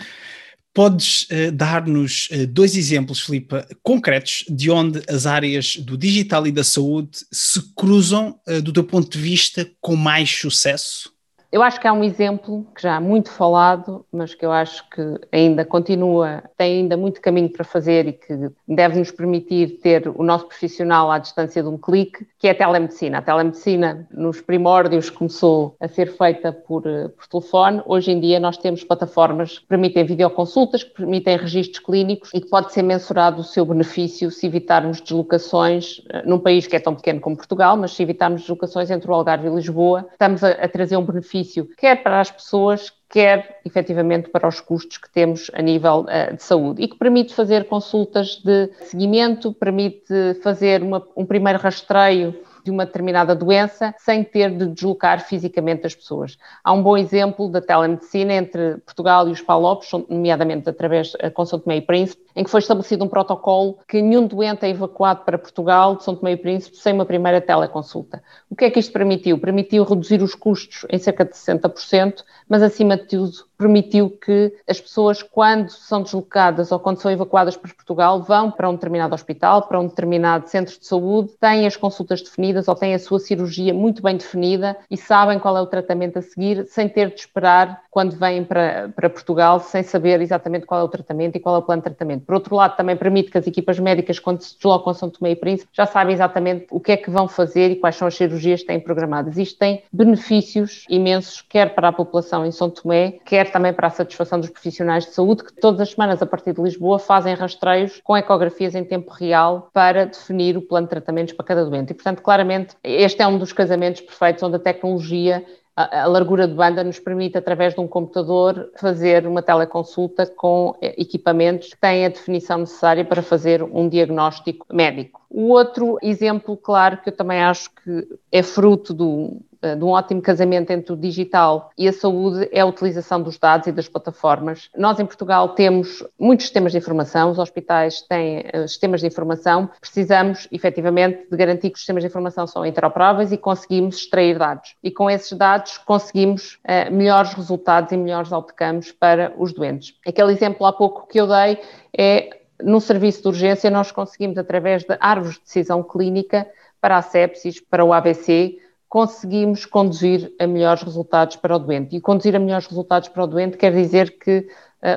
Podes 0.74 1.28
uh, 1.30 1.52
dar-nos 1.52 2.28
uh, 2.32 2.46
dois 2.48 2.76
exemplos, 2.76 3.20
Filipe, 3.20 3.54
concretos 3.80 4.44
de 4.48 4.72
onde 4.72 5.02
as 5.08 5.24
áreas 5.24 5.76
do 5.76 5.96
digital 5.96 6.46
e 6.48 6.52
da 6.52 6.64
saúde 6.64 7.24
se 7.30 7.62
cruzam, 7.76 8.40
uh, 8.48 8.60
do 8.60 8.72
teu 8.72 8.82
ponto 8.82 9.08
de 9.08 9.22
vista, 9.22 9.70
com 9.80 9.94
mais 9.94 10.28
sucesso? 10.28 11.13
Eu 11.54 11.62
acho 11.62 11.80
que 11.80 11.86
há 11.86 11.92
um 11.92 12.02
exemplo 12.02 12.66
que 12.74 12.82
já 12.82 12.96
há 12.96 13.00
muito 13.00 13.30
falado, 13.30 14.04
mas 14.10 14.34
que 14.34 14.44
eu 14.44 14.50
acho 14.50 14.90
que 14.90 15.00
ainda 15.30 15.64
continua, 15.64 16.42
tem 16.56 16.80
ainda 16.80 16.96
muito 16.96 17.20
caminho 17.20 17.48
para 17.48 17.62
fazer 17.62 18.08
e 18.08 18.12
que 18.12 18.50
deve 18.66 18.98
nos 18.98 19.12
permitir 19.12 19.78
ter 19.78 20.08
o 20.08 20.24
nosso 20.24 20.48
profissional 20.48 21.12
à 21.12 21.18
distância 21.20 21.62
de 21.62 21.68
um 21.68 21.78
clique, 21.78 22.26
que 22.40 22.48
é 22.48 22.50
a 22.50 22.54
telemedicina. 22.56 23.18
A 23.18 23.22
telemedicina, 23.22 24.04
nos 24.10 24.40
primórdios, 24.40 25.10
começou 25.10 25.76
a 25.78 25.86
ser 25.86 26.06
feita 26.16 26.50
por, 26.50 26.84
eh, 26.88 27.06
por 27.06 27.28
telefone. 27.28 27.80
Hoje 27.86 28.10
em 28.10 28.18
dia, 28.18 28.40
nós 28.40 28.56
temos 28.56 28.82
plataformas 28.82 29.60
que 29.60 29.66
permitem 29.66 30.04
videoconsultas, 30.04 30.82
que 30.82 30.92
permitem 30.92 31.36
registros 31.36 31.78
clínicos 31.78 32.30
e 32.34 32.40
que 32.40 32.48
pode 32.48 32.72
ser 32.72 32.82
mensurado 32.82 33.42
o 33.42 33.44
seu 33.44 33.64
benefício 33.64 34.28
se 34.28 34.44
evitarmos 34.44 35.00
deslocações 35.00 36.02
eh, 36.10 36.24
num 36.26 36.40
país 36.40 36.66
que 36.66 36.74
é 36.74 36.80
tão 36.80 36.96
pequeno 36.96 37.20
como 37.20 37.36
Portugal, 37.36 37.76
mas 37.76 37.92
se 37.92 38.02
evitarmos 38.02 38.40
deslocações 38.40 38.90
entre 38.90 39.08
o 39.08 39.14
Algarve 39.14 39.46
e 39.46 39.54
Lisboa, 39.54 40.08
estamos 40.10 40.42
a, 40.42 40.48
a 40.48 40.66
trazer 40.66 40.96
um 40.96 41.04
benefício 41.04 41.43
benefício, 41.44 41.68
quer 41.76 42.02
para 42.02 42.20
as 42.20 42.30
pessoas, 42.30 42.92
quer 43.08 43.60
efetivamente 43.64 44.30
para 44.30 44.48
os 44.48 44.60
custos 44.60 44.98
que 44.98 45.10
temos 45.10 45.50
a 45.54 45.62
nível 45.62 46.06
uh, 46.08 46.34
de 46.34 46.42
saúde. 46.42 46.82
E 46.82 46.88
que 46.88 46.96
permite 46.96 47.34
fazer 47.34 47.66
consultas 47.66 48.36
de 48.42 48.70
seguimento, 48.84 49.52
permite 49.52 50.34
fazer 50.42 50.82
uma, 50.82 51.06
um 51.16 51.26
primeiro 51.26 51.58
rastreio 51.58 52.34
de 52.64 52.70
uma 52.70 52.86
determinada 52.86 53.34
doença 53.34 53.94
sem 53.98 54.24
ter 54.24 54.50
de 54.50 54.66
deslocar 54.66 55.20
fisicamente 55.20 55.86
as 55.86 55.94
pessoas. 55.94 56.38
Há 56.64 56.72
um 56.72 56.82
bom 56.82 56.96
exemplo 56.96 57.48
da 57.48 57.60
telemedicina 57.60 58.32
entre 58.32 58.78
Portugal 58.78 59.28
e 59.28 59.32
os 59.32 59.42
Palopes, 59.42 59.90
nomeadamente 60.08 60.68
através 60.68 61.12
com 61.34 61.44
São 61.44 61.58
Tomé 61.58 61.76
e 61.76 61.82
Príncipe, 61.82 62.22
em 62.34 62.42
que 62.42 62.50
foi 62.50 62.60
estabelecido 62.60 63.04
um 63.04 63.08
protocolo 63.08 63.78
que 63.86 64.00
nenhum 64.00 64.26
doente 64.26 64.64
é 64.64 64.70
evacuado 64.70 65.24
para 65.24 65.38
Portugal 65.38 65.96
de 65.96 66.04
São 66.04 66.16
Tomé 66.16 66.32
e 66.32 66.36
Príncipe 66.36 66.76
sem 66.76 66.94
uma 66.94 67.04
primeira 67.04 67.40
teleconsulta. 67.40 68.22
O 68.50 68.56
que 68.56 68.64
é 68.64 68.70
que 68.70 68.80
isto 68.80 68.92
permitiu? 68.92 69.38
Permitiu 69.38 69.84
reduzir 69.84 70.22
os 70.22 70.34
custos 70.34 70.86
em 70.90 70.98
cerca 70.98 71.24
de 71.24 71.32
60%, 71.32 72.24
mas 72.48 72.62
acima 72.62 72.96
de 72.96 73.04
tudo 73.04 73.32
permitiu 73.64 74.10
que 74.10 74.52
as 74.68 74.78
pessoas, 74.78 75.22
quando 75.22 75.70
são 75.70 76.02
deslocadas 76.02 76.70
ou 76.70 76.78
quando 76.78 77.00
são 77.00 77.10
evacuadas 77.10 77.56
para 77.56 77.72
Portugal, 77.72 78.20
vão 78.20 78.50
para 78.50 78.68
um 78.68 78.74
determinado 78.74 79.14
hospital, 79.14 79.62
para 79.62 79.80
um 79.80 79.86
determinado 79.86 80.46
centro 80.50 80.78
de 80.78 80.86
saúde, 80.86 81.32
têm 81.40 81.66
as 81.66 81.74
consultas 81.74 82.20
definidas 82.20 82.68
ou 82.68 82.74
têm 82.74 82.92
a 82.92 82.98
sua 82.98 83.18
cirurgia 83.18 83.72
muito 83.72 84.02
bem 84.02 84.18
definida 84.18 84.76
e 84.90 84.98
sabem 84.98 85.38
qual 85.38 85.56
é 85.56 85.62
o 85.62 85.66
tratamento 85.66 86.18
a 86.18 86.22
seguir, 86.22 86.66
sem 86.66 86.90
ter 86.90 87.08
de 87.08 87.20
esperar 87.20 87.80
quando 87.90 88.16
vêm 88.16 88.44
para, 88.44 88.90
para 88.94 89.08
Portugal, 89.08 89.60
sem 89.60 89.82
saber 89.82 90.20
exatamente 90.20 90.66
qual 90.66 90.80
é 90.80 90.84
o 90.84 90.88
tratamento 90.88 91.36
e 91.36 91.40
qual 91.40 91.54
é 91.54 91.58
o 91.58 91.62
plano 91.62 91.80
de 91.80 91.84
tratamento. 91.84 92.26
Por 92.26 92.34
outro 92.34 92.54
lado, 92.54 92.76
também 92.76 92.96
permite 92.96 93.30
que 93.30 93.38
as 93.38 93.46
equipas 93.46 93.78
médicas, 93.78 94.18
quando 94.18 94.42
se 94.42 94.56
deslocam 94.56 94.90
a 94.90 94.94
São 94.94 95.08
Tomé 95.08 95.30
e 95.30 95.36
Príncipe, 95.36 95.70
já 95.72 95.86
sabem 95.86 96.12
exatamente 96.12 96.66
o 96.70 96.80
que 96.80 96.92
é 96.92 96.96
que 96.98 97.08
vão 97.08 97.26
fazer 97.26 97.70
e 97.70 97.76
quais 97.76 97.96
são 97.96 98.08
as 98.08 98.14
cirurgias 98.14 98.60
que 98.60 98.66
têm 98.66 98.78
programadas. 98.78 99.38
Isto 99.38 99.58
tem 99.58 99.84
benefícios 99.90 100.84
imensos, 100.90 101.40
quer 101.40 101.74
para 101.74 101.88
a 101.88 101.92
população 101.92 102.44
em 102.44 102.50
São 102.50 102.68
Tomé, 102.68 103.12
quer 103.24 103.50
também 103.54 103.72
para 103.72 103.86
a 103.86 103.90
satisfação 103.90 104.40
dos 104.40 104.50
profissionais 104.50 105.04
de 105.04 105.12
saúde, 105.12 105.44
que 105.44 105.52
todas 105.52 105.80
as 105.80 105.90
semanas, 105.92 106.20
a 106.20 106.26
partir 106.26 106.52
de 106.52 106.60
Lisboa, 106.60 106.98
fazem 106.98 107.36
rastreios 107.36 108.00
com 108.02 108.16
ecografias 108.16 108.74
em 108.74 108.82
tempo 108.82 109.12
real 109.12 109.70
para 109.72 110.06
definir 110.06 110.56
o 110.56 110.62
plano 110.62 110.88
de 110.88 110.90
tratamentos 110.90 111.32
para 111.34 111.46
cada 111.46 111.64
doente. 111.64 111.92
E, 111.92 111.94
portanto, 111.94 112.20
claramente, 112.20 112.74
este 112.82 113.22
é 113.22 113.26
um 113.28 113.38
dos 113.38 113.52
casamentos 113.52 114.00
perfeitos 114.00 114.42
onde 114.42 114.56
a 114.56 114.58
tecnologia 114.58 115.44
a, 115.76 116.06
largura 116.06 116.46
de 116.46 116.54
banda 116.54 116.82
nos 116.82 116.98
permite, 116.98 117.38
através 117.38 117.74
de 117.74 117.80
um 117.80 117.86
computador, 117.86 118.70
fazer 118.76 119.26
uma 119.26 119.42
teleconsulta 119.42 120.26
com 120.26 120.76
equipamentos 120.80 121.70
que 121.74 121.80
têm 121.80 122.06
a 122.06 122.08
definição 122.08 122.58
necessária 122.58 123.04
para 123.04 123.22
fazer 123.22 123.62
um 123.62 123.88
diagnóstico 123.88 124.66
médico. 124.72 125.20
O 125.28 125.48
outro 125.48 125.98
exemplo, 126.00 126.56
claro, 126.56 126.98
que 126.98 127.08
eu 127.08 127.16
também 127.16 127.42
acho 127.42 127.70
que 127.70 128.06
é 128.30 128.42
fruto 128.42 128.94
do, 128.94 129.40
eh, 129.53 129.53
de 129.76 129.84
um 129.84 129.88
ótimo 129.88 130.20
casamento 130.20 130.70
entre 130.70 130.92
o 130.92 130.96
digital 130.96 131.70
e 131.78 131.88
a 131.88 131.92
saúde 131.92 132.48
é 132.52 132.60
a 132.60 132.66
utilização 132.66 133.22
dos 133.22 133.38
dados 133.38 133.66
e 133.66 133.72
das 133.72 133.88
plataformas. 133.88 134.68
Nós 134.76 135.00
em 135.00 135.06
Portugal 135.06 135.50
temos 135.50 136.04
muitos 136.18 136.46
sistemas 136.46 136.72
de 136.72 136.78
informação, 136.78 137.30
os 137.30 137.38
hospitais 137.38 138.02
têm 138.02 138.40
uh, 138.54 138.68
sistemas 138.68 139.00
de 139.00 139.06
informação, 139.06 139.68
precisamos 139.80 140.46
efetivamente 140.52 141.26
de 141.30 141.36
garantir 141.36 141.70
que 141.70 141.74
os 141.74 141.80
sistemas 141.80 142.02
de 142.02 142.08
informação 142.08 142.46
são 142.46 142.66
interoperáveis 142.66 143.32
e 143.32 143.36
conseguimos 143.36 143.96
extrair 143.96 144.38
dados. 144.38 144.74
E 144.82 144.90
com 144.90 145.10
esses 145.10 145.32
dados 145.36 145.78
conseguimos 145.78 146.58
uh, 146.64 146.92
melhores 146.92 147.32
resultados 147.32 147.92
e 147.92 147.96
melhores 147.96 148.32
outcomes 148.32 148.92
para 148.92 149.32
os 149.38 149.52
doentes. 149.52 149.94
Aquele 150.06 150.32
exemplo 150.32 150.66
há 150.66 150.72
pouco 150.72 151.06
que 151.06 151.20
eu 151.20 151.26
dei 151.26 151.58
é 151.96 152.40
no 152.62 152.80
serviço 152.80 153.22
de 153.22 153.28
urgência 153.28 153.70
nós 153.70 153.90
conseguimos 153.90 154.38
através 154.38 154.84
de 154.84 154.96
árvores 155.00 155.34
de 155.36 155.42
decisão 155.42 155.82
clínica 155.82 156.46
para 156.80 156.98
a 156.98 157.02
sepsis, 157.02 157.60
para 157.60 157.84
o 157.84 157.92
AVC, 157.92 158.58
conseguimos 158.94 159.66
conduzir 159.66 160.32
a 160.38 160.46
melhores 160.46 160.84
resultados 160.84 161.34
para 161.34 161.56
o 161.56 161.58
doente. 161.58 161.96
E 161.96 162.00
conduzir 162.00 162.36
a 162.36 162.38
melhores 162.38 162.68
resultados 162.68 163.08
para 163.08 163.24
o 163.24 163.26
doente 163.26 163.56
quer 163.56 163.74
dizer 163.74 164.16
que 164.20 164.46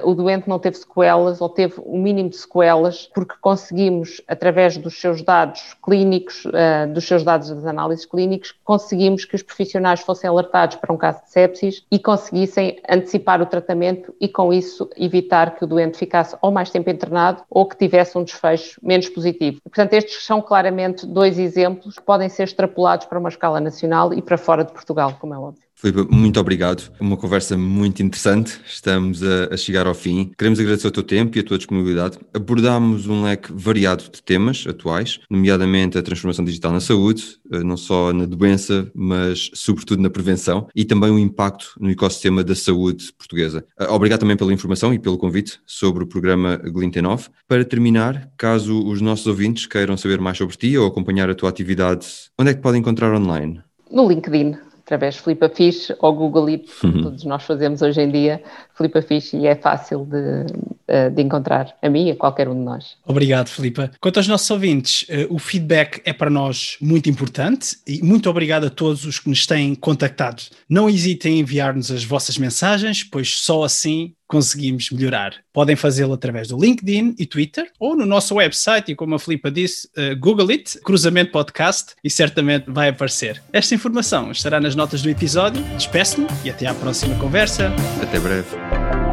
o 0.04 0.14
doente 0.14 0.50
não 0.50 0.60
teve 0.60 0.78
sequelas 0.78 1.40
ou 1.40 1.48
teve 1.48 1.76
o 1.78 1.98
mínimo 1.98 2.30
de 2.30 2.38
sequelas, 2.38 3.10
porque 3.14 3.36
conseguimos, 3.40 4.22
através 4.28 4.78
dos 4.78 5.00
seus 5.00 5.22
dados 5.22 5.76
clínicos, 5.84 6.46
uh, 6.46 6.92
dos 6.94 7.06
seus 7.06 7.24
dados 7.24 7.50
das 7.50 7.66
análises 7.66 8.06
clínicas, 8.06 8.54
conseguimos 8.64 9.24
que 9.24 9.36
os 9.36 9.42
profissionais 9.42 10.02
fossem 10.02 10.30
alertados 10.30 10.76
para 10.76 10.94
um 10.94 10.98
caso 10.98 11.24
de 11.24 11.30
sepsis 11.30 11.86
e 11.90 12.00
conseguissem 12.00 12.80
antecipar 12.90 13.42
o 13.42 13.46
tratamento 13.46 14.14
e, 14.20 14.28
com 14.28 14.54
isso, 14.54 14.90
evitar 14.98 15.56
que 15.56 15.64
o 15.64 15.68
doente 15.68 15.98
ficasse 15.98 16.36
ou 16.42 16.52
mais 16.52 16.70
tempo 16.70 16.90
internado 16.90 17.44
ou 17.50 17.66
que 17.66 17.78
tivesse 17.78 18.18
um 18.18 18.24
desfecho 18.24 18.80
menos 18.84 19.08
positivo. 19.10 19.62
Portanto, 19.64 19.94
estes 19.94 20.26
são 20.26 20.42
claramente 20.42 21.06
dois 21.06 21.40
exemplos 21.40 21.96
que 21.96 22.04
podem 22.04 22.30
ser 22.30 22.44
extrapolados 22.44 23.06
para 23.06 23.20
uma 23.20 23.30
escala 23.30 23.60
nacional 23.60 24.14
e 24.14 24.22
para 24.22 24.38
fora 24.38 24.64
de 24.64 24.74
Portugal, 24.74 25.16
como 25.20 25.34
é 25.34 25.38
óbvio. 25.38 25.67
Filipe, 25.80 26.12
muito 26.12 26.40
obrigado. 26.40 26.92
Uma 27.00 27.16
conversa 27.16 27.56
muito 27.56 28.02
interessante. 28.02 28.60
Estamos 28.66 29.22
a, 29.22 29.54
a, 29.54 29.58
chegar 29.58 29.86
ao 29.86 29.94
fim. 29.94 30.32
Queremos 30.36 30.60
agradecer 30.60 30.88
o 30.88 30.92
teu 30.92 31.04
tempo 31.04 31.38
e 31.38 31.42
a 31.42 31.44
tua 31.44 31.56
disponibilidade. 31.56 32.18
Abordámos 32.34 33.06
um 33.06 33.22
leque 33.22 33.54
variado 33.54 34.06
de 34.06 34.24
temas 34.24 34.66
atuais, 34.68 35.20
nomeadamente 35.30 35.96
a 35.96 36.02
transformação 36.02 36.44
digital 36.44 36.72
na 36.72 36.80
saúde, 36.80 37.38
eh, 37.52 37.60
não 37.64 37.78
só 37.78 38.12
na 38.12 38.26
doença, 38.26 38.90
mas 38.96 39.52
sobretudo 39.54 40.02
na 40.02 40.10
prevenção 40.10 40.68
e 40.76 40.84
também 40.84 41.12
o 41.12 41.20
impacto 41.20 41.74
no 41.80 41.92
ecossistema 41.92 42.44
da 42.44 42.56
saúde 42.56 43.14
portuguesa. 43.14 43.64
Eh, 43.80 43.88
obrigado 43.88 44.22
também 44.22 44.36
pela 44.36 44.52
informação 44.52 44.92
e 44.96 44.98
pelo 44.98 45.20
convite 45.20 45.60
sobre 45.64 46.04
o 46.04 46.08
programa 46.08 46.58
Glintenov. 46.58 47.28
Para 47.48 47.64
terminar, 47.64 48.32
caso 48.36 48.84
os 48.84 49.00
nossos 49.00 49.28
ouvintes 49.28 49.68
queiram 49.68 49.96
saber 49.96 50.20
mais 50.20 50.40
sobre 50.40 50.58
ti 50.58 50.76
ou 50.76 50.88
acompanhar 50.88 51.30
a 51.30 51.36
tua 51.36 51.50
atividade, 51.50 52.08
onde 52.40 52.50
é 52.50 52.54
que 52.56 52.62
podem 52.62 52.82
encontrar 52.82 53.14
online? 53.14 53.62
No 53.92 54.10
LinkedIn 54.10 54.67
através 54.88 55.16
de 55.16 55.22
Flipa 55.22 55.50
Fish 55.50 55.92
ou 56.00 56.14
Google 56.14 56.48
It, 56.48 56.66
uhum. 56.82 57.04
todos 57.04 57.26
nós 57.26 57.44
fazemos 57.44 57.82
hoje 57.82 58.00
em 58.00 58.10
dia, 58.10 58.42
Flipa 58.74 59.02
Fish, 59.02 59.34
e 59.34 59.46
é 59.46 59.54
fácil 59.54 60.06
de, 60.06 60.46
eh, 60.88 61.10
de 61.10 61.22
encontrar 61.22 61.76
a 61.82 61.90
mim 61.90 62.08
e 62.08 62.12
a 62.12 62.16
qualquer 62.16 62.48
um 62.48 62.54
de 62.54 62.62
nós. 62.62 62.96
Obrigado, 63.06 63.50
Filipa. 63.50 63.92
Quanto 64.00 64.16
aos 64.16 64.30
nossos 64.30 64.50
ouvintes, 64.50 65.06
eh, 65.10 65.28
o 65.30 65.38
feedback 65.38 66.02
é 66.06 66.14
para 66.14 66.30
nós 66.30 66.78
muito 66.80 67.10
importante 67.10 67.76
e 67.86 68.02
muito 68.02 68.30
obrigado 68.30 68.68
a 68.68 68.70
todos 68.70 69.04
os 69.04 69.20
que 69.20 69.28
nos 69.28 69.46
têm 69.46 69.76
contactado. 69.76 70.42
Não 70.70 70.90
hesitem 70.90 71.36
em 71.36 71.40
enviar-nos 71.42 71.92
as 71.92 72.06
vossas 72.06 72.38
mensagens, 72.38 73.04
pois 73.04 73.38
só 73.38 73.66
assim 73.66 74.14
conseguimos 74.28 74.92
melhorar. 74.92 75.36
Podem 75.54 75.76
fazê-lo 75.76 76.14
através 76.14 76.48
do 76.48 76.60
LinkedIn 76.60 77.16
e 77.18 77.26
Twitter 77.26 77.72
ou 77.80 77.96
no 77.96 78.06
nosso 78.06 78.36
website 78.36 78.92
e 78.92 78.96
como 78.96 79.16
a 79.16 79.20
Filipa 79.20 79.50
disse, 79.50 79.88
uh, 79.98 80.16
Google 80.18 80.50
It, 80.52 80.80
Cruzamento 80.82 81.32
Podcast 81.32 81.96
e 82.04 82.10
certamente 82.10 82.66
vai 82.70 82.90
aparecer. 82.90 83.42
Esta 83.54 83.74
informação 83.76 84.32
estará 84.32 84.60
nas 84.60 84.76
notas 84.76 85.02
do 85.02 85.10
episódio. 85.10 85.64
Despeço-me 85.76 86.28
e 86.44 86.50
até 86.50 86.68
à 86.68 86.74
próxima 86.74 87.18
conversa. 87.18 87.72
Até 88.02 88.20
breve. 88.20 89.07